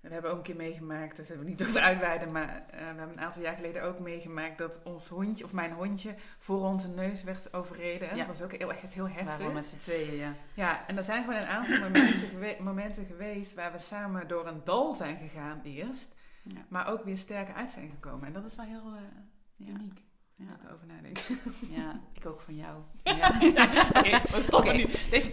We 0.00 0.08
hebben 0.12 0.30
ook 0.30 0.36
een 0.36 0.42
keer 0.42 0.56
meegemaakt, 0.56 1.16
daar 1.16 1.26
zullen 1.26 1.44
we 1.44 1.48
niet 1.50 1.62
over 1.66 1.80
uitweiden, 1.80 2.32
maar 2.32 2.64
eh, 2.70 2.78
we 2.78 2.84
hebben 2.84 3.10
een 3.10 3.20
aantal 3.20 3.42
jaar 3.42 3.54
geleden 3.54 3.82
ook 3.82 3.98
meegemaakt 3.98 4.58
dat 4.58 4.80
ons 4.84 5.08
hondje, 5.08 5.44
of 5.44 5.52
mijn 5.52 5.72
hondje, 5.72 6.14
voor 6.38 6.60
onze 6.60 6.88
neus 6.90 7.22
werd 7.22 7.52
overreden. 7.54 8.08
Ja. 8.08 8.16
Dat 8.16 8.26
was 8.26 8.42
ook 8.42 8.52
heel, 8.52 8.70
echt 8.70 8.92
heel 8.92 9.08
heftig. 9.08 9.38
wel 9.38 9.52
met 9.52 9.66
z'n 9.66 9.76
tweeën, 9.78 10.14
ja. 10.14 10.32
Ja, 10.54 10.86
en 10.86 10.96
er 10.96 11.02
zijn 11.02 11.24
gewoon 11.24 11.40
een 11.40 11.46
aantal 11.46 11.78
momenten, 11.88 12.28
gewe- 12.28 12.56
momenten 12.60 13.04
geweest 13.04 13.54
waar 13.54 13.72
we 13.72 13.78
samen 13.78 14.28
door 14.28 14.46
een 14.46 14.60
dal 14.64 14.94
zijn 14.94 15.16
gegaan 15.16 15.60
eerst, 15.64 16.14
Ja. 16.42 16.60
maar 16.68 16.86
ook 16.88 17.04
weer 17.04 17.18
sterker 17.18 17.54
uit 17.54 17.70
zijn 17.70 17.90
gekomen. 17.90 18.26
En 18.26 18.32
dat 18.32 18.44
is 18.44 18.54
wel 18.56 18.66
heel 18.66 18.92
eh, 18.96 19.68
uniek, 19.68 20.00
Ja. 20.38 20.58
ik 20.64 20.72
over 20.72 20.86
nadenk. 20.86 21.18
ja, 21.78 22.00
ik 22.12 22.26
ook 22.26 22.40
van 22.40 22.54
jou. 22.56 22.76
Oké, 23.98 24.20
we 24.30 24.40
stoppen 24.42 24.76
nu. 24.76 24.86
Deze 25.10 25.30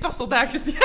die... 0.64 0.76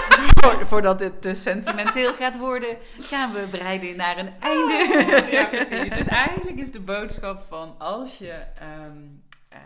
Voor- 0.41 0.67
Voordat 0.67 0.99
dit 0.99 1.23
te 1.23 1.35
sentimenteel 1.35 2.13
gaat 2.15 2.39
worden, 2.39 2.77
gaan 3.01 3.33
we 3.33 3.47
breiden 3.51 3.97
naar 3.97 4.19
een 4.19 4.33
einde. 4.41 5.27
ja, 5.31 5.47
precies. 5.47 5.91
Dus 5.95 6.07
eigenlijk 6.07 6.59
is 6.59 6.73
de 6.73 6.81
boodschap 6.81 7.41
van 7.41 7.79
als 7.79 8.19
je 8.19 8.33
ehm, 8.33 9.03
eh, 9.49 9.59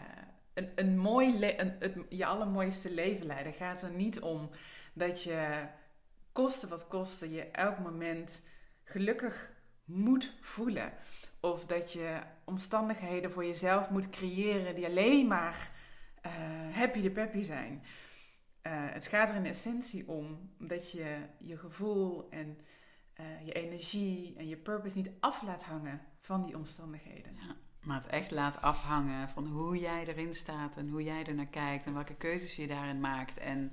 een, 0.55 0.71
een 0.75 0.99
mooi 0.99 1.55
een, 1.57 1.77
het, 1.79 1.95
je 2.09 2.27
allermooiste 2.27 2.91
leven 2.95 3.27
leiden, 3.27 3.53
gaat 3.53 3.83
er 3.83 3.91
niet 3.91 4.21
om 4.21 4.51
dat 4.93 5.23
je 5.23 5.67
koste 6.33 6.69
wat 6.69 6.87
koste 6.87 7.33
je 7.33 7.43
elk 7.43 7.79
moment 7.79 8.43
gelukkig 8.85 9.51
moet 9.85 10.35
voelen. 10.41 10.93
Of 11.45 11.67
dat 11.67 11.93
je 11.93 12.21
omstandigheden 12.45 13.33
voor 13.33 13.45
jezelf 13.45 13.91
moet 13.91 14.11
creëren 14.11 14.75
die 14.75 14.87
alleen 14.87 15.27
maar 15.27 15.71
eh, 16.21 16.33
happy 16.73 17.01
de 17.01 17.11
peppy 17.11 17.43
zijn. 17.43 17.83
Eh, 18.63 18.73
het 18.75 19.07
gaat 19.07 19.29
er 19.29 19.35
in 19.35 19.47
essentie 19.47 20.09
om 20.09 20.51
dat 20.59 20.91
je 20.91 21.19
je 21.39 21.59
gevoel 21.59 22.31
en 22.31 22.59
eh, 23.15 23.47
je 23.47 23.53
energie 23.53 24.37
en 24.37 24.49
je 24.49 24.57
purpose 24.57 24.97
niet 24.97 25.11
af 25.21 25.43
laat 25.43 25.63
hangen 25.63 26.01
van 26.21 26.43
die 26.43 26.57
omstandigheden. 26.57 27.37
Maar 27.81 27.97
het 27.97 28.07
echt 28.07 28.31
laat 28.31 28.63
afhangen 28.63 29.29
van 29.29 29.47
hoe 29.47 29.79
jij 29.79 30.07
erin 30.07 30.35
staat 30.35 30.77
en 30.77 30.89
hoe 30.89 31.03
jij 31.03 31.27
er 31.27 31.35
naar 31.35 31.47
kijkt 31.47 31.87
en 31.87 31.95
welke 31.95 32.17
keuzes 32.17 32.57
je 32.57 32.67
daarin 32.67 33.01
maakt. 33.01 33.39
En 33.39 33.73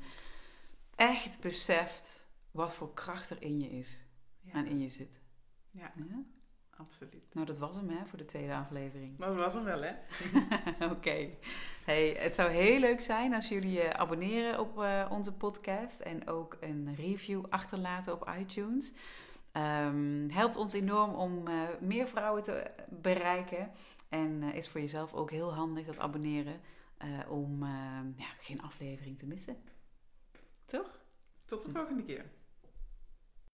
echt 0.95 1.41
beseft 1.41 2.27
wat 2.51 2.73
voor 2.75 2.93
kracht 2.93 3.29
er 3.29 3.41
in 3.41 3.59
je 3.59 3.69
is 3.69 4.05
Ja, 4.41 4.53
en 4.53 4.65
in 4.65 4.79
je 4.79 4.89
zit. 4.89 5.21
ja 5.71 5.93
Ja? 5.95 6.23
Absoluut. 6.85 7.33
Nou, 7.33 7.45
dat 7.45 7.57
was 7.57 7.75
hem 7.75 7.89
hè, 7.89 8.05
voor 8.05 8.17
de 8.17 8.25
tweede 8.25 8.55
aflevering. 8.55 9.17
Maar 9.17 9.27
dat 9.27 9.37
was 9.37 9.53
hem 9.53 9.63
wel, 9.63 9.81
hè? 9.81 9.93
Oké. 10.95 11.29
Hey, 11.85 12.09
het 12.19 12.35
zou 12.35 12.49
heel 12.49 12.79
leuk 12.79 12.99
zijn 12.99 13.33
als 13.33 13.47
jullie 13.47 13.71
je 13.71 13.97
abonneren 13.97 14.59
op 14.59 14.81
eh, 14.81 15.07
onze 15.09 15.33
podcast 15.33 15.99
en 15.99 16.27
ook 16.27 16.57
een 16.59 16.95
review 16.95 17.45
achterlaten 17.49 18.13
op 18.13 18.33
iTunes. 18.39 18.93
Ehm, 19.51 20.29
helpt 20.29 20.55
ons 20.55 20.73
enorm 20.73 21.13
om 21.13 21.47
eh, 21.47 21.69
meer 21.79 22.07
vrouwen 22.07 22.43
te 22.43 22.71
bereiken. 22.89 23.71
En 24.09 24.43
eh, 24.43 24.55
is 24.55 24.69
voor 24.69 24.81
jezelf 24.81 25.13
ook 25.13 25.31
heel 25.31 25.53
handig 25.53 25.85
dat 25.85 25.99
abonneren 25.99 26.61
om 27.29 27.63
eh, 27.63 27.69
ja, 28.17 28.27
geen 28.39 28.61
aflevering 28.61 29.17
te 29.17 29.25
missen. 29.25 29.57
Toch? 30.65 30.99
Tot 31.45 31.65
de 31.65 31.71
volgende 31.71 32.03
keer. 32.03 32.25